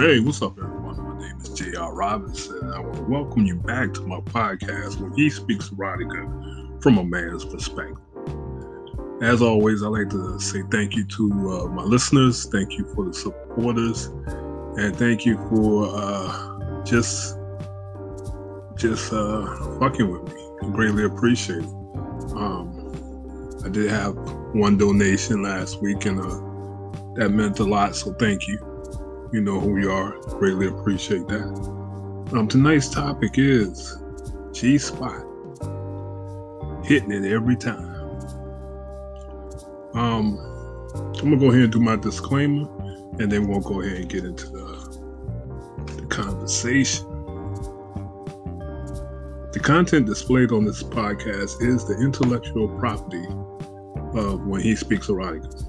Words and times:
Hey, 0.00 0.18
what's 0.18 0.40
up, 0.40 0.56
everyone? 0.56 0.96
My 0.96 1.28
name 1.28 1.38
is 1.42 1.50
J.R. 1.50 1.92
Robinson. 1.92 2.72
I 2.72 2.80
want 2.80 2.94
to 2.94 3.02
welcome 3.02 3.44
you 3.44 3.56
back 3.56 3.92
to 3.92 4.00
my 4.00 4.18
podcast 4.20 4.98
where 4.98 5.12
he 5.14 5.28
speaks 5.28 5.68
erotica 5.68 6.82
from 6.82 6.96
a 6.96 7.04
man's 7.04 7.44
perspective. 7.44 7.98
As 9.20 9.42
always, 9.42 9.82
I'd 9.82 9.88
like 9.88 10.08
to 10.08 10.40
say 10.40 10.62
thank 10.70 10.96
you 10.96 11.04
to 11.04 11.50
uh, 11.50 11.66
my 11.66 11.82
listeners, 11.82 12.46
thank 12.46 12.78
you 12.78 12.86
for 12.94 13.04
the 13.04 13.12
supporters, 13.12 14.06
and 14.78 14.96
thank 14.96 15.26
you 15.26 15.36
for 15.50 15.90
uh, 15.94 16.82
just 16.84 17.36
just 18.76 19.12
uh, 19.12 19.78
fucking 19.80 20.10
with 20.10 20.34
me. 20.34 20.50
I 20.62 20.70
greatly 20.70 21.04
appreciate 21.04 21.58
it. 21.58 22.32
Um, 22.36 23.60
I 23.62 23.68
did 23.68 23.90
have 23.90 24.16
one 24.54 24.78
donation 24.78 25.42
last 25.42 25.82
week, 25.82 26.06
and 26.06 26.20
uh, 26.20 26.40
that 27.16 27.28
meant 27.28 27.58
a 27.58 27.64
lot. 27.64 27.94
So 27.94 28.14
thank 28.14 28.48
you. 28.48 28.69
You 29.32 29.40
know 29.40 29.60
who 29.60 29.78
you 29.78 29.92
are. 29.92 30.18
Greatly 30.40 30.66
appreciate 30.66 31.28
that. 31.28 31.44
Um, 32.32 32.48
tonight's 32.48 32.88
topic 32.88 33.38
is 33.38 33.96
G 34.52 34.76
spot, 34.76 35.24
hitting 36.84 37.12
it 37.12 37.30
every 37.30 37.54
time. 37.54 37.94
Um, 39.94 40.36
I'm 40.96 41.12
gonna 41.12 41.36
go 41.36 41.50
ahead 41.50 41.62
and 41.62 41.72
do 41.72 41.78
my 41.78 41.94
disclaimer, 41.94 42.68
and 43.20 43.30
then 43.30 43.46
we'll 43.46 43.60
go 43.60 43.82
ahead 43.82 43.98
and 43.98 44.08
get 44.08 44.24
into 44.24 44.46
the, 44.48 45.94
the 45.94 46.06
conversation. 46.06 47.06
The 49.52 49.60
content 49.62 50.06
displayed 50.06 50.50
on 50.50 50.64
this 50.64 50.82
podcast 50.82 51.62
is 51.62 51.84
the 51.84 51.96
intellectual 52.02 52.68
property 52.80 53.26
of 54.18 54.44
When 54.44 54.60
He 54.60 54.74
Speaks 54.74 55.06
Erotica. 55.06 55.68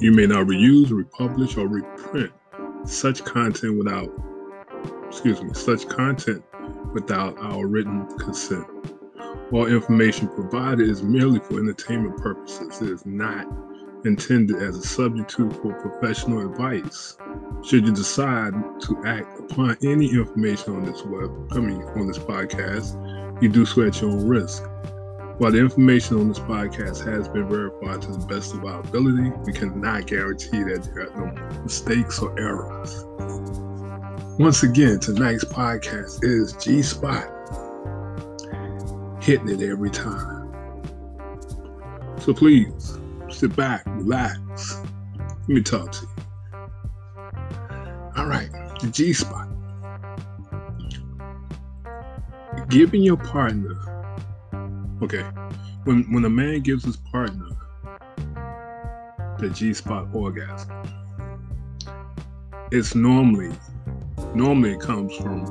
You 0.00 0.12
may 0.12 0.26
not 0.26 0.46
reuse, 0.46 0.90
republish, 0.90 1.56
or 1.56 1.66
reprint 1.66 2.32
such 2.84 3.24
content 3.24 3.78
without, 3.78 4.10
excuse 5.06 5.42
me, 5.42 5.52
such 5.54 5.88
content 5.88 6.42
without 6.92 7.36
our 7.38 7.66
written 7.66 8.06
consent. 8.18 8.66
All 9.52 9.66
information 9.66 10.28
provided 10.28 10.88
is 10.88 11.02
merely 11.02 11.38
for 11.40 11.60
entertainment 11.60 12.16
purposes. 12.18 12.80
It 12.80 12.90
is 12.90 13.06
not 13.06 13.46
intended 14.04 14.56
as 14.62 14.76
a 14.76 14.82
substitute 14.82 15.52
for 15.62 15.74
professional 15.74 16.50
advice. 16.50 17.16
Should 17.62 17.86
you 17.86 17.92
decide 17.92 18.52
to 18.82 19.02
act 19.06 19.38
upon 19.40 19.76
any 19.82 20.10
information 20.10 20.76
on 20.76 20.84
this 20.84 21.02
web, 21.04 21.30
I 21.52 21.58
mean, 21.58 21.82
on 21.82 22.06
this 22.06 22.18
podcast, 22.18 23.42
you 23.42 23.48
do 23.48 23.64
so 23.64 23.82
at 23.82 24.00
your 24.00 24.10
own 24.10 24.26
risk. 24.26 24.64
While 25.38 25.50
the 25.50 25.58
information 25.58 26.16
on 26.18 26.28
this 26.28 26.38
podcast 26.38 27.04
has 27.12 27.28
been 27.28 27.48
verified 27.48 28.02
to 28.02 28.12
the 28.12 28.24
best 28.26 28.54
of 28.54 28.64
our 28.64 28.78
ability, 28.78 29.32
we 29.44 29.52
cannot 29.52 30.06
guarantee 30.06 30.62
that 30.62 30.84
there 30.94 31.10
are 31.10 31.26
no 31.26 31.62
mistakes 31.64 32.20
or 32.20 32.38
errors. 32.38 33.04
Once 34.38 34.62
again, 34.62 35.00
tonight's 35.00 35.44
podcast 35.44 36.22
is 36.22 36.52
G 36.52 36.82
Spot, 36.82 37.24
hitting 39.20 39.48
it 39.48 39.60
every 39.68 39.90
time. 39.90 40.52
So 42.20 42.32
please 42.32 42.96
sit 43.28 43.56
back, 43.56 43.82
relax. 43.86 44.80
Let 45.18 45.48
me 45.48 45.62
talk 45.62 45.90
to 45.90 46.02
you. 46.02 46.08
All 48.16 48.26
right, 48.26 48.50
the 48.80 48.88
G 48.92 49.12
Spot. 49.12 49.48
Giving 52.68 53.02
your 53.02 53.16
partner 53.16 53.93
Okay, 55.02 55.22
when 55.84 56.04
when 56.12 56.24
a 56.24 56.30
man 56.30 56.60
gives 56.60 56.84
his 56.84 56.96
partner 56.96 57.48
the 59.38 59.50
G 59.50 59.74
spot 59.74 60.06
orgasm, 60.12 60.70
it's 62.70 62.94
normally 62.94 63.50
normally 64.34 64.74
it 64.74 64.80
comes 64.80 65.16
from 65.16 65.44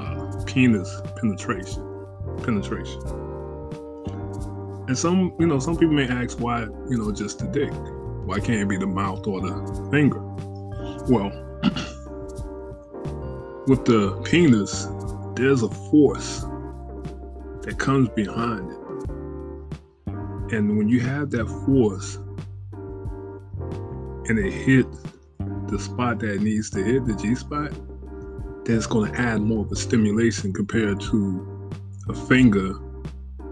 uh, 0.00 0.42
penis 0.44 1.02
penetration, 1.16 1.84
penetration. 2.42 3.02
And 4.88 4.96
some 4.96 5.34
you 5.38 5.46
know 5.46 5.58
some 5.58 5.76
people 5.76 5.94
may 5.94 6.08
ask 6.08 6.40
why 6.40 6.62
you 6.62 6.96
know 6.96 7.12
just 7.12 7.40
the 7.40 7.48
dick, 7.48 7.70
why 8.24 8.40
can't 8.40 8.62
it 8.62 8.68
be 8.68 8.78
the 8.78 8.86
mouth 8.86 9.26
or 9.26 9.42
the 9.42 9.88
finger? 9.90 10.22
Well, 11.10 11.30
with 13.66 13.84
the 13.84 14.18
penis, 14.24 14.88
there's 15.34 15.62
a 15.62 15.68
force 15.68 16.46
that 17.68 17.78
comes 17.78 18.08
behind 18.08 18.70
it. 18.70 18.78
And 20.54 20.78
when 20.78 20.88
you 20.88 21.00
have 21.00 21.30
that 21.32 21.46
force 21.66 22.16
and 24.26 24.38
it 24.38 24.50
hits 24.50 25.02
the 25.66 25.78
spot 25.78 26.20
that 26.20 26.40
needs 26.40 26.70
to 26.70 26.82
hit, 26.82 27.04
the 27.04 27.14
G 27.14 27.34
spot, 27.34 27.72
then 28.64 28.78
it's 28.78 28.86
going 28.86 29.12
to 29.12 29.20
add 29.20 29.42
more 29.42 29.66
of 29.66 29.72
a 29.72 29.76
stimulation 29.76 30.54
compared 30.54 30.98
to 31.00 31.70
a 32.08 32.14
finger, 32.14 32.72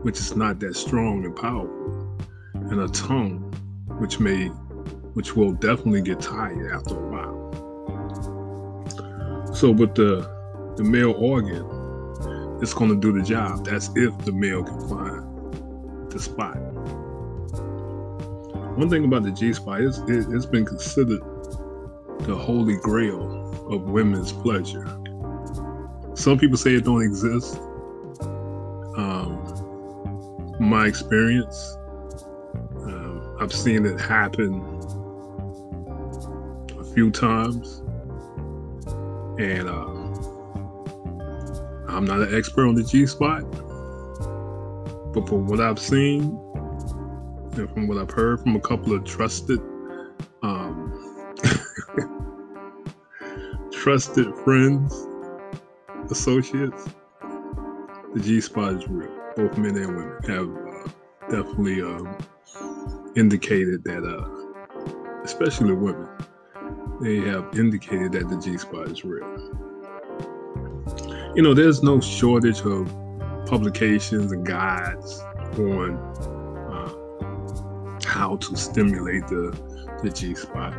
which 0.01 0.19
is 0.19 0.35
not 0.35 0.61
that 0.61 0.75
strong 0.77 1.27
and 1.27 1.37
powerful, 1.37 2.19
and 2.55 2.81
a 2.81 2.89
tongue, 2.89 3.53
which 3.99 4.19
may, 4.19 4.47
which 5.13 5.37
will 5.37 5.53
definitely 5.53 6.01
get 6.01 6.21
tired 6.21 6.73
after 6.73 6.95
a 6.95 7.09
while. 7.11 7.37
So 9.55 9.71
with 9.71 9.95
the 9.95 10.35
the 10.77 10.85
male 10.85 11.13
organ, 11.13 11.76
it's 12.61 12.75
going 12.75 12.91
to 12.91 12.97
do 12.97 13.13
the 13.13 13.23
job. 13.25 13.65
That's 13.67 13.91
if 13.95 14.17
the 14.25 14.33
male 14.33 14.65
can 14.65 14.89
find 14.89 16.11
the 16.11 16.19
spot. 16.19 16.57
One 18.77 18.91
thing 18.91 19.05
about 19.05 19.23
the 19.23 19.31
G 19.31 19.53
spot 19.53 19.81
is 19.81 19.99
it, 20.01 20.27
it's 20.31 20.47
been 20.47 20.65
considered 20.65 21.21
the 22.21 22.35
holy 22.35 22.77
grail 22.77 23.53
of 23.71 23.83
women's 23.83 24.33
pleasure. 24.33 24.87
Some 26.15 26.39
people 26.39 26.57
say 26.57 26.75
it 26.75 26.85
don't 26.85 27.03
exist. 27.03 27.57
Um, 28.97 30.57
my 30.59 30.87
experience, 30.87 31.77
um, 32.83 33.37
I've 33.41 33.53
seen 33.53 33.85
it 33.87 34.01
happen 34.01 34.63
a 36.79 36.85
few 36.95 37.11
times, 37.11 37.83
and 39.39 39.69
uh, 39.69 39.96
I'm 41.97 42.05
not 42.05 42.21
an 42.21 42.37
expert 42.37 42.69
on 42.69 42.75
the 42.75 42.83
G 42.83 43.07
spot, 43.07 43.51
but 45.15 45.27
from 45.27 45.47
what 45.47 45.61
I've 45.61 45.79
seen 45.79 46.39
and 47.55 47.71
from 47.73 47.89
what 47.89 47.97
I've 47.97 48.11
heard 48.11 48.41
from 48.41 48.55
a 48.55 48.61
couple 48.61 48.93
of 48.93 49.03
trusted, 49.05 49.61
um, 50.43 50.93
trusted 53.73 54.35
friends, 54.45 55.07
associates, 56.11 56.87
the 58.13 58.21
G 58.21 58.43
spot 58.43 58.75
is 58.75 58.87
real. 58.89 59.09
Both 59.35 59.57
men 59.57 59.79
and 59.79 59.97
women 59.97 60.19
have 60.29 60.51
uh, 60.51 60.89
definitely 61.31 61.81
um, 61.81 62.15
indicated 63.17 63.85
that, 63.85 64.05
uh, 64.05 64.29
especially 65.25 65.73
women, 65.73 66.07
they 67.01 67.21
have 67.21 67.59
indicated 67.59 68.13
that 68.13 68.29
the 68.29 68.39
G 68.39 68.59
spot 68.59 68.91
is 68.91 69.03
real 69.03 69.66
you 71.37 71.43
know, 71.43 71.53
there's 71.53 71.83
no 71.83 72.01
shortage 72.01 72.63
of 72.63 72.91
publications 73.47 74.33
and 74.33 74.45
guides 74.47 75.21
on 75.59 75.99
uh, 76.73 78.01
how 78.07 78.37
to 78.37 78.57
stimulate 78.57 79.27
the 79.29 79.55
the 80.03 80.11
G 80.11 80.35
spot. 80.35 80.73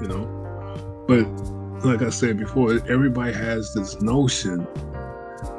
You 0.00 0.08
know, 0.08 1.04
but 1.06 1.26
like 1.84 2.00
I 2.00 2.08
said 2.08 2.38
before, 2.38 2.74
everybody 2.88 3.34
has 3.34 3.74
this 3.74 4.00
notion 4.00 4.66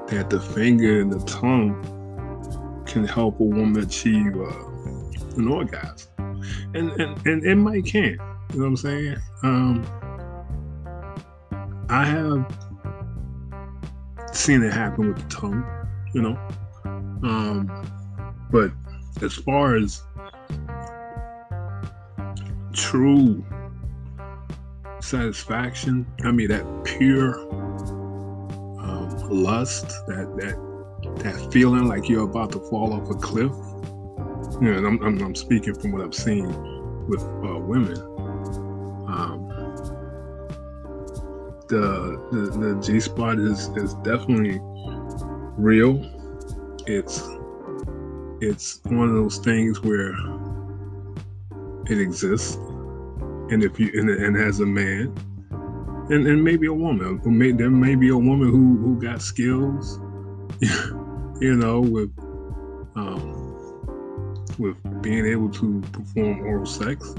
that 0.08 0.32
the 0.32 0.40
finger 0.40 1.02
and 1.02 1.14
the 1.14 1.24
tongue 1.26 2.84
can 2.88 3.06
help 3.06 3.40
a 3.40 3.44
woman 3.44 3.84
achieve 3.84 4.36
uh, 4.36 5.38
an 5.38 5.48
orgasm, 5.48 6.10
and, 6.74 6.90
and 7.00 7.28
and 7.28 7.46
it 7.46 7.56
might 7.56 7.86
can. 7.86 8.18
You 8.54 8.60
know 8.60 8.64
what 8.64 8.66
I'm 8.66 8.78
saying? 8.78 9.18
Um, 9.44 9.86
I 11.90 12.06
have 12.06 12.73
seen 14.36 14.64
it 14.64 14.74
happen 14.74 15.10
with 15.10 15.18
the 15.18 15.30
tongue, 15.30 15.64
you 16.14 16.22
know. 16.22 16.38
Um, 17.24 17.72
but 18.52 18.72
as 19.22 19.34
far 19.34 19.76
as 19.76 20.04
true 22.74 23.46
satisfaction, 25.00 26.06
I 26.24 26.32
mean 26.32 26.50
that 26.50 26.66
pure 26.84 27.40
um, 28.80 29.30
lust, 29.30 29.88
that 30.08 30.34
that 30.38 30.74
that 31.24 31.54
feeling 31.54 31.88
like 31.88 32.10
you're 32.10 32.24
about 32.24 32.52
to 32.54 32.60
fall 32.70 32.94
off 32.94 33.10
a 33.10 33.16
cliff. 33.16 33.52
Know, 34.62 34.72
I'm, 34.78 35.02
I'm, 35.04 35.20
I'm 35.22 35.36
speaking 35.36 35.74
from 35.74 35.92
what 35.92 36.02
I've 36.02 36.14
seen 36.14 36.46
with 37.08 37.22
uh, 37.22 37.58
women. 37.60 37.98
The 41.68 42.20
the, 42.32 42.58
the 42.58 42.82
G 42.82 43.00
spot 43.00 43.40
is 43.40 43.70
is 43.70 43.94
definitely 43.96 44.60
real. 45.58 46.02
It's 46.88 47.22
it's 48.42 48.82
one 48.86 49.08
of 49.08 49.16
those 49.16 49.38
things 49.38 49.82
where 49.82 50.14
it 51.90 52.00
exists, 52.00 52.56
and 52.56 53.64
if 53.64 53.80
you 53.80 53.92
and, 53.96 54.10
and 54.10 54.38
as 54.38 54.60
a 54.60 54.66
man, 54.66 55.16
and, 56.10 56.28
and 56.28 56.44
maybe 56.44 56.68
a 56.68 56.74
woman. 56.74 57.22
May, 57.26 57.52
there 57.52 57.70
may 57.70 57.96
be 57.96 58.10
a 58.10 58.18
woman 58.18 58.50
who 58.50 58.78
who 58.78 59.02
got 59.02 59.22
skills, 59.22 60.00
you 61.42 61.56
know, 61.56 61.80
with 61.80 62.12
um, 62.96 63.44
with 64.60 64.78
being 65.02 65.26
able 65.26 65.50
to 65.50 65.82
perform 65.92 66.42
oral 66.42 66.66
sex, 66.66 67.16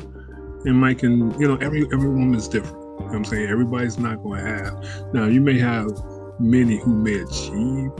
and 0.64 0.76
Mike 0.76 0.98
can, 0.98 1.38
you 1.40 1.48
know, 1.48 1.56
every 1.56 1.86
every 1.92 2.08
woman 2.08 2.34
is 2.34 2.48
different. 2.48 2.83
You 2.98 3.00
know 3.00 3.06
what 3.06 3.16
I'm 3.16 3.24
saying 3.24 3.48
everybody's 3.48 3.98
not 3.98 4.22
going 4.22 4.44
to 4.44 4.50
have. 4.50 5.14
Now 5.14 5.26
you 5.26 5.40
may 5.40 5.58
have 5.58 5.90
many 6.38 6.78
who 6.78 6.94
may 6.94 7.20
achieve, 7.20 7.92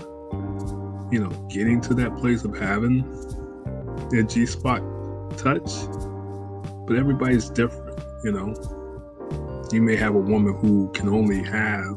you 1.13 1.21
know, 1.21 1.31
getting 1.49 1.81
to 1.83 1.95
that 1.95 2.17
place 2.17 2.45
of 2.45 2.57
having 2.57 3.03
their 4.11 4.23
G 4.23 4.47
spot 4.47 4.81
touch, 5.37 5.71
but 6.87 6.97
everybody's 6.97 7.51
different. 7.51 8.01
You 8.25 8.33
know, 8.33 9.69
you 9.73 9.83
may 9.83 9.97
have 9.97 10.15
a 10.15 10.19
woman 10.19 10.55
who 10.55 10.91
can 10.93 11.09
only 11.09 11.43
have 11.43 11.97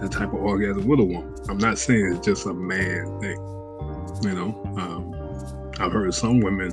that 0.00 0.10
type 0.10 0.32
of 0.32 0.40
orgasm 0.40 0.86
with 0.86 1.00
a 1.00 1.04
woman. 1.04 1.34
I'm 1.48 1.58
not 1.58 1.78
saying 1.78 2.16
it's 2.16 2.26
just 2.26 2.46
a 2.46 2.52
man 2.52 3.20
thing. 3.20 3.38
You 4.22 4.34
know, 4.34 4.74
um, 4.76 5.72
I've 5.80 5.92
heard 5.92 6.12
some 6.14 6.40
women 6.40 6.72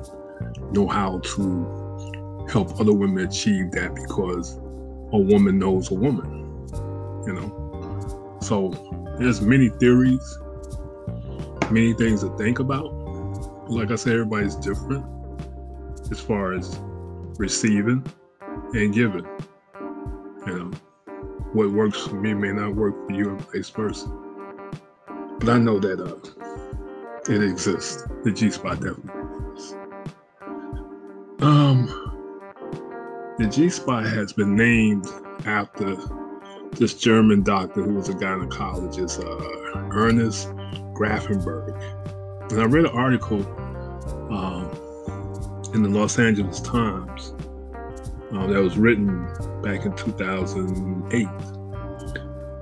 know 0.71 0.87
how 0.87 1.19
to 1.19 2.45
help 2.51 2.79
other 2.79 2.93
women 2.93 3.25
achieve 3.25 3.71
that 3.71 3.95
because 3.95 4.58
a 5.11 5.17
woman 5.17 5.59
knows 5.59 5.91
a 5.91 5.93
woman. 5.93 6.45
You 7.25 7.33
know, 7.33 8.37
so 8.41 8.69
there's 9.19 9.41
many 9.41 9.69
theories, 9.69 10.37
many 11.71 11.93
things 11.93 12.21
to 12.21 12.35
think 12.37 12.59
about. 12.59 12.91
Like 13.69 13.91
I 13.91 13.95
said, 13.95 14.13
everybody's 14.13 14.55
different 14.55 15.05
as 16.11 16.19
far 16.19 16.53
as 16.53 16.79
receiving 17.37 18.03
and 18.73 18.93
giving. 18.93 19.27
You 20.47 20.59
know, 20.59 20.71
what 21.53 21.71
works 21.71 22.07
for 22.07 22.15
me 22.15 22.33
may 22.33 22.51
not 22.51 22.75
work 22.75 22.95
for 23.07 23.13
you, 23.13 23.29
and 23.29 23.41
vice 23.51 23.69
versa. 23.69 24.07
But 25.39 25.49
I 25.49 25.57
know 25.57 25.79
that 25.79 25.99
uh, 25.99 27.33
it 27.33 27.43
exists. 27.43 28.03
The 28.23 28.31
G 28.31 28.49
spot 28.49 28.81
definitely 28.81 29.18
G 33.49 33.69
spot 33.69 34.05
has 34.05 34.31
been 34.31 34.55
named 34.55 35.07
after 35.45 35.95
this 36.73 36.93
German 36.93 37.41
doctor 37.41 37.81
who 37.81 37.95
was 37.95 38.07
a 38.09 38.13
gynecologist, 38.13 39.19
uh, 39.19 39.89
Ernest 39.91 40.49
Grafenberg. 40.93 41.73
And 42.51 42.61
I 42.61 42.65
read 42.65 42.85
an 42.85 42.91
article 42.91 43.41
um, 44.31 44.69
in 45.73 45.81
the 45.81 45.89
Los 45.89 46.19
Angeles 46.19 46.61
Times 46.61 47.33
uh, 48.33 48.45
that 48.47 48.61
was 48.61 48.77
written 48.77 49.25
back 49.63 49.85
in 49.85 49.95
2008. 49.95 51.27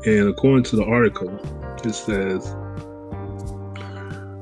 And 0.05 0.29
according 0.29 0.63
to 0.65 0.77
the 0.77 0.85
article, 0.85 1.29
it 1.83 1.93
says 1.93 2.55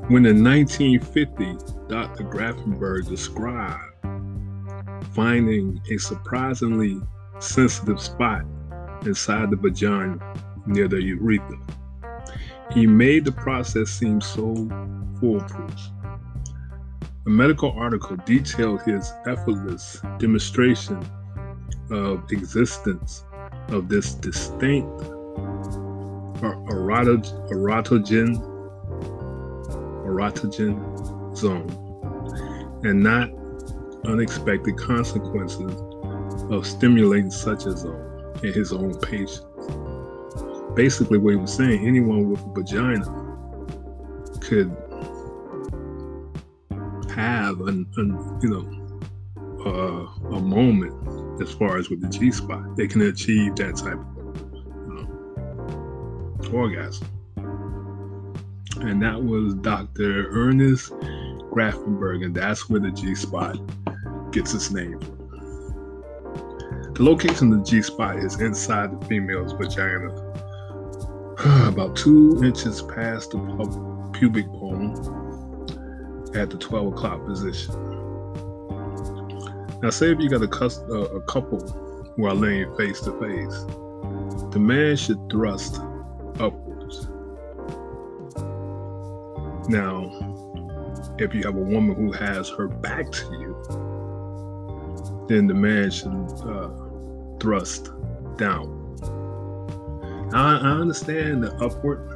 when 0.08 0.28
in 0.28 0.44
1950, 0.44 1.58
Dr. 1.88 2.24
Grafenberg 2.26 3.08
described 3.08 3.95
finding 5.16 5.82
a 5.90 5.98
surprisingly 5.98 7.02
sensitive 7.40 8.02
spot 8.02 8.44
inside 9.06 9.50
the 9.50 9.56
vagina 9.56 10.20
near 10.66 10.90
the 10.90 11.02
urethra. 11.02 11.58
He 12.72 12.86
made 12.86 13.24
the 13.24 13.32
process 13.32 13.90
seem 13.90 14.20
so 14.20 14.54
foolproof. 15.20 15.74
A 17.26 17.30
medical 17.30 17.72
article 17.72 18.18
detailed 18.26 18.82
his 18.84 19.12
effortless 19.26 20.02
demonstration 20.20 21.04
of 21.90 22.30
existence 22.32 23.24
of 23.70 23.88
this 23.88 24.14
distinct 24.14 24.90
erotogen 27.52 28.36
erotogen 30.06 31.36
zone 31.36 32.82
and 32.84 33.02
not 33.02 33.30
unexpected 34.08 34.78
consequences 34.78 35.72
of 36.52 36.66
stimulating 36.66 37.32
such 37.32 37.66
a 37.66 37.76
zone 37.76 38.40
in 38.44 38.54
his 38.54 38.72
own 38.72 39.00
patients. 39.00 39.42
Basically, 40.76 41.18
what 41.18 41.32
he 41.32 41.36
was 41.38 41.54
saying, 41.54 41.88
anyone 41.88 42.30
with 42.30 42.42
a 42.42 42.54
vagina 42.54 43.06
could 44.42 44.76
have 47.16 47.62
an, 47.62 47.88
an 47.96 48.40
you 48.42 48.50
know 48.50 48.86
uh, 49.66 50.36
a 50.36 50.40
moment 50.42 50.94
as 51.42 51.52
far 51.52 51.78
as 51.78 51.90
with 51.90 52.02
the 52.02 52.10
G 52.10 52.32
spot. 52.32 52.76
They 52.76 52.88
can 52.88 53.02
achieve 53.02 53.56
that 53.56 53.78
type 53.78 54.00
of 54.00 54.16
you 54.88 55.08
know, 56.42 56.58
orgasm. 56.58 57.08
And 58.82 59.02
that 59.02 59.24
was 59.24 59.56
Dr. 59.56 60.30
Ernest 60.32 60.92
Grafenberg, 61.52 62.26
and 62.26 62.36
that's 62.36 62.70
where 62.70 62.82
the 62.82 62.92
G 62.92 63.16
spot 63.16 63.58
gets 64.36 64.54
its 64.54 64.70
name. 64.70 65.00
The 66.94 66.98
location 67.00 67.54
of 67.54 67.60
the 67.60 67.64
G 67.64 67.82
spot 67.82 68.18
is 68.18 68.42
inside 68.42 68.92
the 68.92 69.06
female's 69.06 69.54
vagina, 69.54 70.14
about 71.70 71.96
two 71.96 72.42
inches 72.44 72.82
past 72.82 73.32
the 73.32 74.10
pubic 74.14 74.46
bone 74.48 74.92
at 76.36 76.50
the 76.50 76.58
12 76.58 76.88
o'clock 76.88 77.26
position. 77.26 77.74
Now, 79.82 79.90
say 79.90 80.12
if 80.12 80.20
you 80.20 80.30
got 80.30 80.42
a, 80.42 80.94
a 80.94 81.22
couple 81.22 81.62
who 82.18 82.26
are 82.26 82.34
laying 82.34 82.76
face 82.76 83.00
to 83.02 83.12
face, 83.14 83.64
the 84.52 84.60
man 84.60 84.98
should 84.98 85.30
thrust 85.32 85.80
upwards. 86.42 87.08
Now, 89.70 90.12
if 91.20 91.34
you 91.34 91.44
have 91.44 91.56
a 91.56 91.62
woman 91.62 91.96
who 91.96 92.12
has 92.12 92.50
her 92.50 92.68
back 92.68 93.10
to 93.12 93.26
you, 93.32 93.95
then 95.28 95.48
the 95.48 95.54
man 95.54 95.90
should 95.90 96.12
uh, 96.12 96.70
thrust 97.40 97.90
down. 98.38 98.72
I, 100.34 100.58
I 100.58 100.72
understand 100.82 101.44
the 101.44 101.54
upward, 101.56 102.10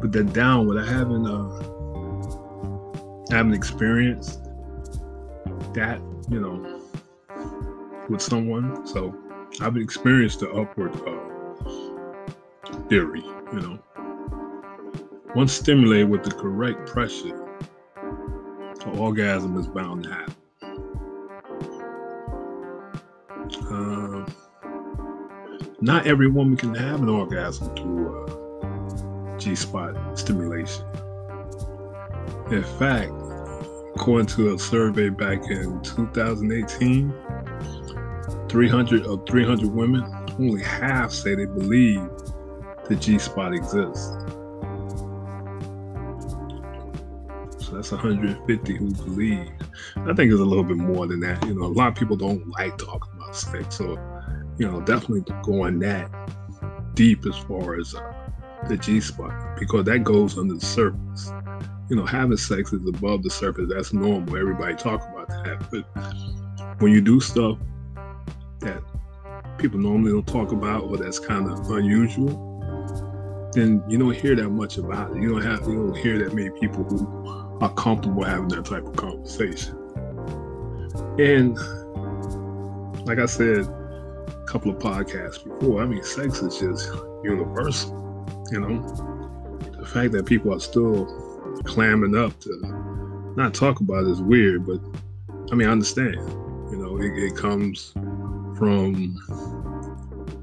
but 0.00 0.12
the 0.12 0.24
downward, 0.24 0.78
I 0.78 0.86
haven't 0.86 1.26
uh, 1.26 1.74
haven't 3.30 3.54
experienced 3.54 4.44
that, 5.74 6.00
you 6.30 6.40
know, 6.40 6.80
with 8.08 8.22
someone. 8.22 8.86
So 8.86 9.14
I've 9.60 9.76
experienced 9.76 10.40
the 10.40 10.50
upward 10.52 10.94
uh, 11.06 12.80
theory, 12.88 13.24
you 13.52 13.60
know. 13.60 13.78
Once 15.34 15.52
stimulated 15.52 16.08
with 16.08 16.22
the 16.22 16.30
correct 16.30 16.86
pressure, 16.86 17.40
orgasm 18.96 19.56
is 19.56 19.66
bound 19.66 20.04
to 20.04 20.10
happen. 20.10 20.33
Not 25.84 26.06
every 26.06 26.28
woman 26.28 26.56
can 26.56 26.74
have 26.74 27.02
an 27.02 27.10
orgasm 27.10 27.74
through 27.76 28.24
uh, 28.24 29.38
G 29.38 29.54
spot 29.54 30.18
stimulation. 30.18 30.82
In 32.50 32.64
fact, 32.78 33.12
according 33.94 34.26
to 34.28 34.54
a 34.54 34.58
survey 34.58 35.10
back 35.10 35.42
in 35.50 35.82
2018, 35.82 37.12
300 38.48 39.06
of 39.06 39.26
300 39.26 39.70
women, 39.70 40.02
only 40.38 40.62
half 40.62 41.12
say 41.12 41.34
they 41.34 41.44
believe 41.44 42.00
the 42.88 42.96
G 42.98 43.18
spot 43.18 43.52
exists. 43.52 44.08
So 47.58 47.76
that's 47.76 47.90
150 47.90 48.76
who 48.76 48.90
believe. 48.90 49.50
I 49.96 50.14
think 50.14 50.32
it's 50.32 50.40
a 50.40 50.44
little 50.44 50.64
bit 50.64 50.78
more 50.78 51.06
than 51.06 51.20
that. 51.20 51.44
You 51.46 51.54
know, 51.54 51.66
a 51.66 51.68
lot 51.68 51.88
of 51.88 51.94
people 51.94 52.16
don't 52.16 52.48
like 52.58 52.78
talking 52.78 53.12
about 53.16 53.36
sex, 53.36 53.76
so 53.76 53.98
you 54.58 54.70
know, 54.70 54.80
definitely 54.80 55.24
going 55.42 55.78
that 55.80 56.10
deep 56.94 57.26
as 57.26 57.36
far 57.38 57.78
as 57.78 57.94
uh, 57.94 58.12
the 58.68 58.76
G 58.76 59.00
spot 59.00 59.58
because 59.58 59.84
that 59.84 60.04
goes 60.04 60.38
under 60.38 60.54
the 60.54 60.64
surface. 60.64 61.32
You 61.90 61.96
know, 61.96 62.06
having 62.06 62.36
sex 62.36 62.72
is 62.72 62.86
above 62.88 63.22
the 63.22 63.30
surface. 63.30 63.70
That's 63.72 63.92
normal. 63.92 64.36
Everybody 64.36 64.74
talk 64.74 65.02
about 65.02 65.28
that. 65.28 65.70
But 65.70 66.80
when 66.80 66.92
you 66.92 67.00
do 67.00 67.20
stuff 67.20 67.58
that 68.60 68.82
people 69.58 69.78
normally 69.78 70.12
don't 70.12 70.26
talk 70.26 70.52
about 70.52 70.84
or 70.84 70.96
that's 70.96 71.18
kind 71.18 71.50
of 71.50 71.70
unusual, 71.70 72.50
then 73.52 73.82
you 73.88 73.98
don't 73.98 74.16
hear 74.16 74.34
that 74.34 74.48
much 74.48 74.78
about 74.78 75.14
it. 75.14 75.22
You 75.22 75.30
don't 75.30 75.42
have 75.42 75.66
you 75.68 75.74
don't 75.74 75.96
hear 75.96 76.18
that 76.18 76.34
many 76.34 76.50
people 76.58 76.84
who 76.84 77.58
are 77.60 77.72
comfortable 77.74 78.24
having 78.24 78.48
that 78.48 78.64
type 78.64 78.84
of 78.86 78.96
conversation. 78.96 79.78
And 81.18 81.56
like 83.06 83.18
I 83.18 83.26
said, 83.26 83.68
couple 84.54 84.70
of 84.70 84.78
podcasts 84.78 85.42
before. 85.42 85.82
I 85.82 85.86
mean, 85.86 86.04
sex 86.04 86.40
is 86.40 86.60
just 86.60 86.88
universal, 87.24 87.90
you 88.52 88.60
know. 88.60 88.80
The 89.80 89.84
fact 89.84 90.12
that 90.12 90.26
people 90.26 90.54
are 90.54 90.60
still 90.60 91.06
clamming 91.64 92.16
up 92.16 92.38
to 92.42 93.32
not 93.36 93.52
talk 93.52 93.80
about 93.80 94.04
it 94.04 94.10
is 94.10 94.22
weird, 94.22 94.64
but 94.64 94.78
I 95.50 95.56
mean, 95.56 95.66
I 95.66 95.72
understand. 95.72 96.14
You 96.70 96.76
know, 96.76 97.00
it, 97.00 97.18
it 97.18 97.34
comes 97.34 97.94
from 98.56 99.18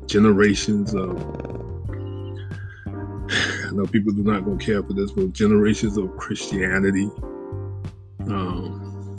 generations 0.07 0.93
of 0.93 1.11
I 3.31 3.71
know 3.71 3.85
people 3.85 4.11
do 4.11 4.23
not 4.23 4.43
go 4.43 4.57
care 4.57 4.83
for 4.83 4.91
this, 4.91 5.13
but 5.13 5.31
generations 5.31 5.95
of 5.95 6.17
Christianity. 6.17 7.09
Um, 8.27 9.15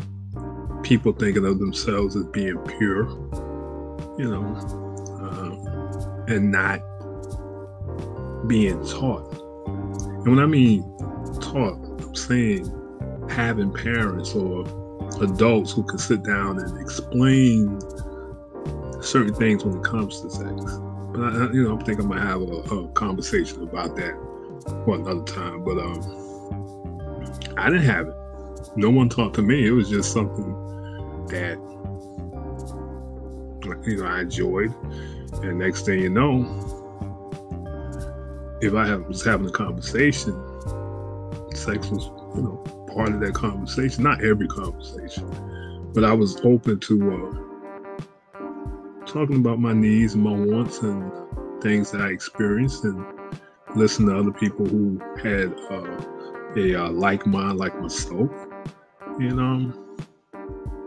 people 0.82 1.14
thinking 1.14 1.46
of 1.46 1.60
themselves 1.60 2.14
as 2.14 2.24
being 2.24 2.58
pure, 2.58 3.08
you 4.18 4.30
know, 4.30 4.81
and 6.28 6.50
not 6.50 6.80
being 8.48 8.84
taught. 8.86 9.32
And 9.66 10.26
when 10.26 10.38
I 10.38 10.46
mean 10.46 10.82
taught, 11.40 11.78
I'm 12.00 12.14
saying 12.14 12.70
having 13.28 13.72
parents 13.72 14.34
or 14.34 14.64
adults 15.22 15.72
who 15.72 15.82
can 15.84 15.98
sit 15.98 16.22
down 16.22 16.58
and 16.58 16.80
explain 16.80 17.80
certain 19.02 19.34
things 19.34 19.64
when 19.64 19.78
it 19.78 19.84
comes 19.84 20.20
to 20.22 20.30
sex. 20.30 20.78
But 21.12 21.22
I, 21.22 21.52
you 21.52 21.64
know, 21.64 21.72
I'm 21.72 21.84
thinking 21.84 22.06
I 22.06 22.08
might 22.08 22.22
have 22.22 22.40
a, 22.40 22.44
a 22.44 22.88
conversation 22.88 23.62
about 23.62 23.96
that 23.96 24.14
for 24.84 24.94
another 24.94 25.24
time. 25.24 25.64
But 25.64 25.78
um, 25.78 27.52
I 27.56 27.68
didn't 27.68 27.84
have 27.84 28.08
it. 28.08 28.14
No 28.76 28.90
one 28.90 29.08
talked 29.08 29.34
to 29.36 29.42
me. 29.42 29.66
It 29.66 29.72
was 29.72 29.90
just 29.90 30.12
something 30.12 30.52
that 31.28 31.58
you 33.86 33.96
know 33.96 34.06
I 34.06 34.20
enjoyed. 34.20 34.72
And 35.40 35.58
next 35.58 35.86
thing 35.86 36.00
you 36.00 36.10
know, 36.10 36.44
if 38.60 38.74
I 38.74 38.94
was 38.96 39.24
having 39.24 39.48
a 39.48 39.50
conversation, 39.50 40.34
sex 41.54 41.88
was 41.88 42.06
you 42.36 42.42
know 42.42 42.62
part 42.94 43.10
of 43.10 43.20
that 43.20 43.34
conversation. 43.34 44.04
Not 44.04 44.22
every 44.22 44.46
conversation, 44.46 45.28
but 45.94 46.04
I 46.04 46.12
was 46.12 46.40
open 46.44 46.78
to 46.80 47.12
uh, 47.12 47.32
talking 49.06 49.36
about 49.36 49.58
my 49.58 49.72
needs 49.72 50.14
and 50.14 50.22
my 50.22 50.32
wants 50.32 50.78
and 50.80 51.10
things 51.62 51.90
that 51.90 52.00
I 52.02 52.08
experienced 52.08 52.84
and 52.84 53.04
listen 53.74 54.06
to 54.06 54.18
other 54.18 54.32
people 54.32 54.66
who 54.66 55.00
had 55.22 55.52
uh, 55.70 56.04
a 56.56 56.74
uh, 56.74 56.90
like 56.90 57.26
mind 57.26 57.58
like 57.58 57.78
myself, 57.80 58.30
and 59.18 59.40
um, 59.40 59.96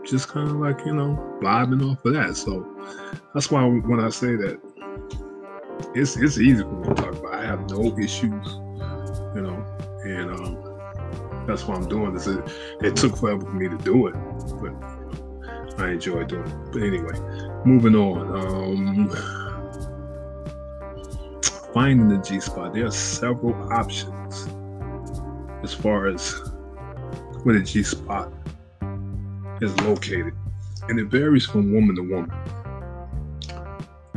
just 0.04 0.28
kind 0.28 0.48
of 0.48 0.56
like 0.56 0.84
you 0.86 0.94
know 0.94 1.38
vibing 1.42 1.90
off 1.90 2.04
of 2.04 2.14
that. 2.14 2.36
So 2.36 2.64
that's 3.36 3.50
why 3.50 3.62
when 3.66 4.00
I 4.00 4.08
say 4.08 4.34
that, 4.34 4.58
it's 5.94 6.16
it's 6.16 6.38
easy 6.38 6.62
for 6.62 6.72
me 6.72 6.88
to 6.88 6.94
talk 6.94 7.16
about. 7.16 7.34
I 7.34 7.44
have 7.44 7.68
no 7.68 7.94
issues, 7.98 8.46
you 9.34 9.42
know, 9.42 9.62
and 10.04 10.30
um, 10.30 11.44
that's 11.46 11.66
why 11.66 11.74
I'm 11.74 11.86
doing 11.86 12.14
this. 12.14 12.28
It, 12.28 12.40
it 12.80 12.96
took 12.96 13.14
forever 13.18 13.42
for 13.42 13.52
me 13.52 13.68
to 13.68 13.76
do 13.76 14.06
it, 14.06 14.14
but 14.62 14.72
I 15.78 15.90
enjoy 15.90 16.24
doing 16.24 16.46
it. 16.46 16.72
But 16.72 16.82
anyway, 16.82 17.12
moving 17.66 17.94
on. 17.94 18.16
Um, 18.40 19.10
finding 21.74 22.08
the 22.08 22.16
G 22.26 22.40
spot, 22.40 22.72
there 22.72 22.86
are 22.86 22.90
several 22.90 23.52
options 23.70 24.48
as 25.62 25.74
far 25.74 26.06
as 26.06 26.32
where 27.42 27.58
the 27.58 27.62
G 27.62 27.82
spot 27.82 28.32
is 29.60 29.78
located. 29.82 30.32
And 30.88 30.98
it 30.98 31.08
varies 31.08 31.44
from 31.44 31.74
woman 31.74 31.96
to 31.96 32.02
woman. 32.02 32.32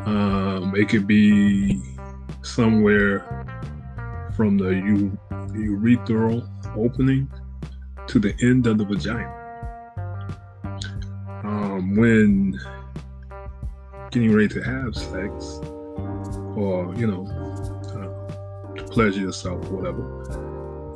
Um, 0.10 0.74
it 0.76 0.90
could 0.90 1.06
be 1.06 1.80
somewhere 2.42 3.46
from 4.36 4.58
the 4.58 4.70
u- 4.70 5.18
urethral 5.30 6.50
opening 6.76 7.30
to 8.08 8.18
the 8.18 8.34
end 8.42 8.66
of 8.66 8.80
the 8.80 8.86
vagina. 8.86 9.36
Um, 11.44 11.96
when 11.96 12.60
getting 14.10 14.34
ready 14.34 14.48
to 14.48 14.62
have 14.62 14.96
sex, 14.96 15.60
or 16.58 16.92
you 16.98 17.06
know, 17.06 17.26
to 18.76 18.84
pleasure 18.86 19.22
yourself, 19.22 19.64
or 19.70 19.76
whatever. 19.78 20.04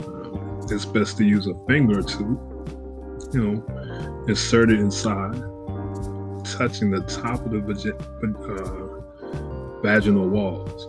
Uh, 0.07 0.73
it's 0.73 0.85
best 0.85 1.17
to 1.17 1.23
use 1.23 1.45
a 1.45 1.53
finger 1.67 2.01
two, 2.01 2.39
you 3.31 3.43
know, 3.43 4.25
insert 4.27 4.71
it 4.71 4.79
inside, 4.79 5.35
touching 6.43 6.89
the 6.89 7.03
top 7.07 7.45
of 7.45 7.51
the 7.51 7.93
uh, 7.93 8.92
vaginal 9.83 10.27
walls. 10.27 10.87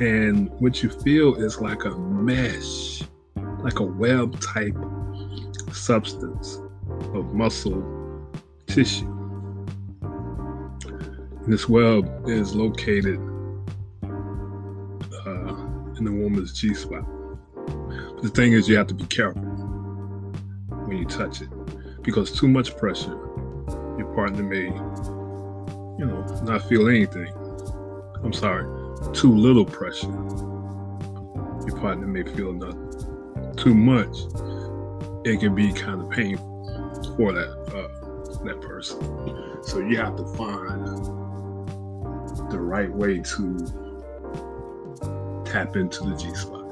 And 0.00 0.50
what 0.60 0.82
you 0.82 0.90
feel 0.90 1.34
is 1.36 1.60
like 1.60 1.84
a 1.84 1.90
mesh, 1.90 3.02
like 3.60 3.80
a 3.80 3.84
web 3.84 4.38
type 4.40 4.76
substance 5.72 6.60
of 7.14 7.32
muscle 7.34 7.82
tissue. 8.66 9.10
And 10.02 11.52
this 11.52 11.68
web 11.68 12.28
is 12.28 12.54
located 12.54 13.18
uh, 14.02 15.54
in 15.96 16.04
the 16.04 16.12
woman's 16.12 16.52
G 16.52 16.74
spot. 16.74 17.04
The 18.22 18.30
thing 18.34 18.52
is, 18.52 18.68
you 18.68 18.76
have 18.76 18.88
to 18.88 18.94
be 18.94 19.04
careful 19.06 19.42
when 20.86 20.98
you 20.98 21.04
touch 21.06 21.40
it 21.40 21.48
because 22.02 22.32
too 22.32 22.48
much 22.48 22.76
pressure, 22.76 23.16
your 23.98 24.12
partner 24.14 24.42
may, 24.42 24.68
you 25.98 26.04
know, 26.04 26.22
not 26.42 26.68
feel 26.68 26.88
anything. 26.88 27.32
I'm 28.22 28.32
sorry, 28.32 28.64
too 29.12 29.34
little 29.34 29.64
pressure, 29.64 30.10
your 31.66 31.78
partner 31.78 32.06
may 32.06 32.22
feel 32.22 32.52
nothing. 32.52 33.54
Too 33.56 33.74
much, 33.74 34.16
it 35.24 35.40
can 35.40 35.54
be 35.54 35.72
kind 35.72 36.00
of 36.02 36.10
painful 36.10 37.14
for 37.16 37.32
that 37.32 37.50
uh, 37.74 37.88
that 38.44 38.60
person. 38.60 39.00
So 39.62 39.78
you 39.78 39.96
have 39.98 40.16
to 40.16 40.24
find 40.34 40.86
the 42.50 42.58
right 42.58 42.90
way 42.90 43.20
to 43.20 43.58
tap 45.44 45.76
into 45.76 46.04
the 46.04 46.16
G 46.16 46.34
spot. 46.34 46.62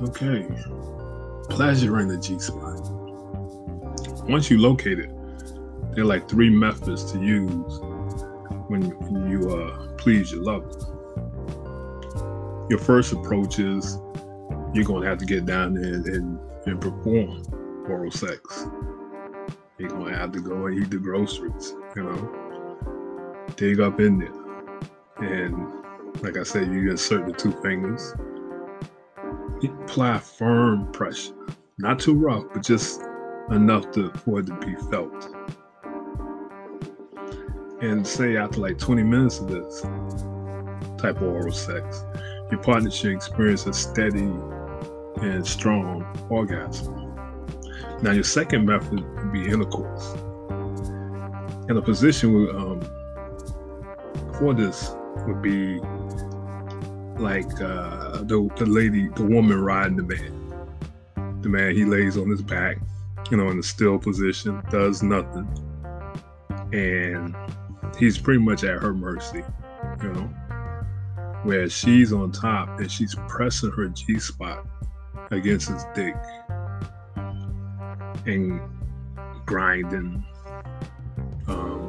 Okay, 0.00 0.46
pleasure 1.48 1.98
in 2.00 2.08
the 2.08 2.18
G 2.18 2.38
spot. 2.38 2.80
Once 4.28 4.50
you 4.50 4.60
locate 4.60 4.98
it, 4.98 5.10
there 5.98 6.04
are 6.04 6.06
like 6.06 6.28
three 6.28 6.48
methods 6.48 7.10
to 7.10 7.18
use 7.18 7.80
when 8.68 8.84
you 9.28 9.50
uh, 9.50 9.88
please 9.96 10.30
your 10.30 10.44
lover. 10.44 10.70
Your 12.70 12.78
first 12.78 13.12
approach 13.12 13.58
is 13.58 13.98
you're 14.72 14.84
going 14.84 15.02
to 15.02 15.08
have 15.08 15.18
to 15.18 15.24
get 15.24 15.44
down 15.44 15.74
there 15.74 15.94
and, 15.94 16.06
and, 16.06 16.38
and 16.66 16.80
perform 16.80 17.42
oral 17.88 18.12
sex. 18.12 18.68
You're 19.78 19.88
going 19.88 20.12
to 20.12 20.16
have 20.16 20.30
to 20.34 20.40
go 20.40 20.66
and 20.66 20.80
eat 20.80 20.88
the 20.88 20.98
groceries, 20.98 21.74
you 21.96 22.04
know, 22.04 23.48
dig 23.56 23.80
up 23.80 23.98
in 23.98 24.20
there. 24.20 24.30
And 25.16 25.82
like 26.22 26.36
I 26.36 26.44
said, 26.44 26.68
you 26.68 26.92
insert 26.92 27.26
the 27.26 27.32
two 27.32 27.50
fingers. 27.60 28.14
you 29.60 29.76
Apply 29.82 30.20
firm 30.20 30.92
pressure, 30.92 31.34
not 31.76 31.98
too 31.98 32.14
rough, 32.14 32.44
but 32.54 32.62
just 32.62 33.02
enough 33.50 33.90
to, 33.94 34.12
for 34.12 34.38
it 34.38 34.46
to 34.46 34.54
be 34.60 34.76
felt. 34.92 35.34
And 37.80 38.06
say 38.06 38.36
after 38.36 38.60
like 38.60 38.78
20 38.78 39.02
minutes 39.04 39.38
of 39.38 39.48
this 39.48 39.82
type 41.00 41.16
of 41.16 41.22
oral 41.22 41.52
sex, 41.52 42.04
your 42.50 42.60
partner 42.60 42.90
should 42.90 43.12
experience 43.12 43.66
a 43.66 43.72
steady 43.72 44.30
and 45.22 45.46
strong 45.46 46.04
orgasm. 46.28 47.14
Now, 48.02 48.12
your 48.12 48.24
second 48.24 48.66
method 48.66 49.00
would 49.00 49.32
be 49.32 49.48
intercourse. 49.48 50.12
And 51.68 51.76
a 51.76 51.82
position 51.82 52.48
um, 52.50 52.80
for 54.38 54.54
this 54.54 54.92
would 55.26 55.42
be 55.42 55.80
like 57.18 57.50
uh, 57.60 58.22
the 58.22 58.48
the 58.56 58.66
lady, 58.66 59.08
the 59.08 59.24
woman 59.24 59.60
riding 59.60 59.96
the 59.96 60.04
man. 60.04 61.42
The 61.42 61.48
man 61.48 61.74
he 61.74 61.84
lays 61.84 62.16
on 62.16 62.30
his 62.30 62.42
back, 62.42 62.78
you 63.30 63.36
know, 63.36 63.48
in 63.48 63.58
a 63.58 63.62
still 63.62 63.98
position, 63.98 64.62
does 64.70 65.02
nothing, 65.02 65.46
and 66.72 67.36
he's 67.98 68.18
pretty 68.18 68.40
much 68.40 68.64
at 68.64 68.82
her 68.82 68.94
mercy, 68.94 69.42
you 70.02 70.12
know. 70.12 70.30
Whereas 71.44 71.72
she's 71.72 72.12
on 72.12 72.32
top 72.32 72.80
and 72.80 72.90
she's 72.90 73.14
pressing 73.28 73.70
her 73.72 73.88
G 73.88 74.18
spot 74.18 74.66
against 75.30 75.68
his 75.68 75.84
dick 75.94 76.14
and 78.26 78.60
grinding, 79.46 80.24
um, 81.46 81.86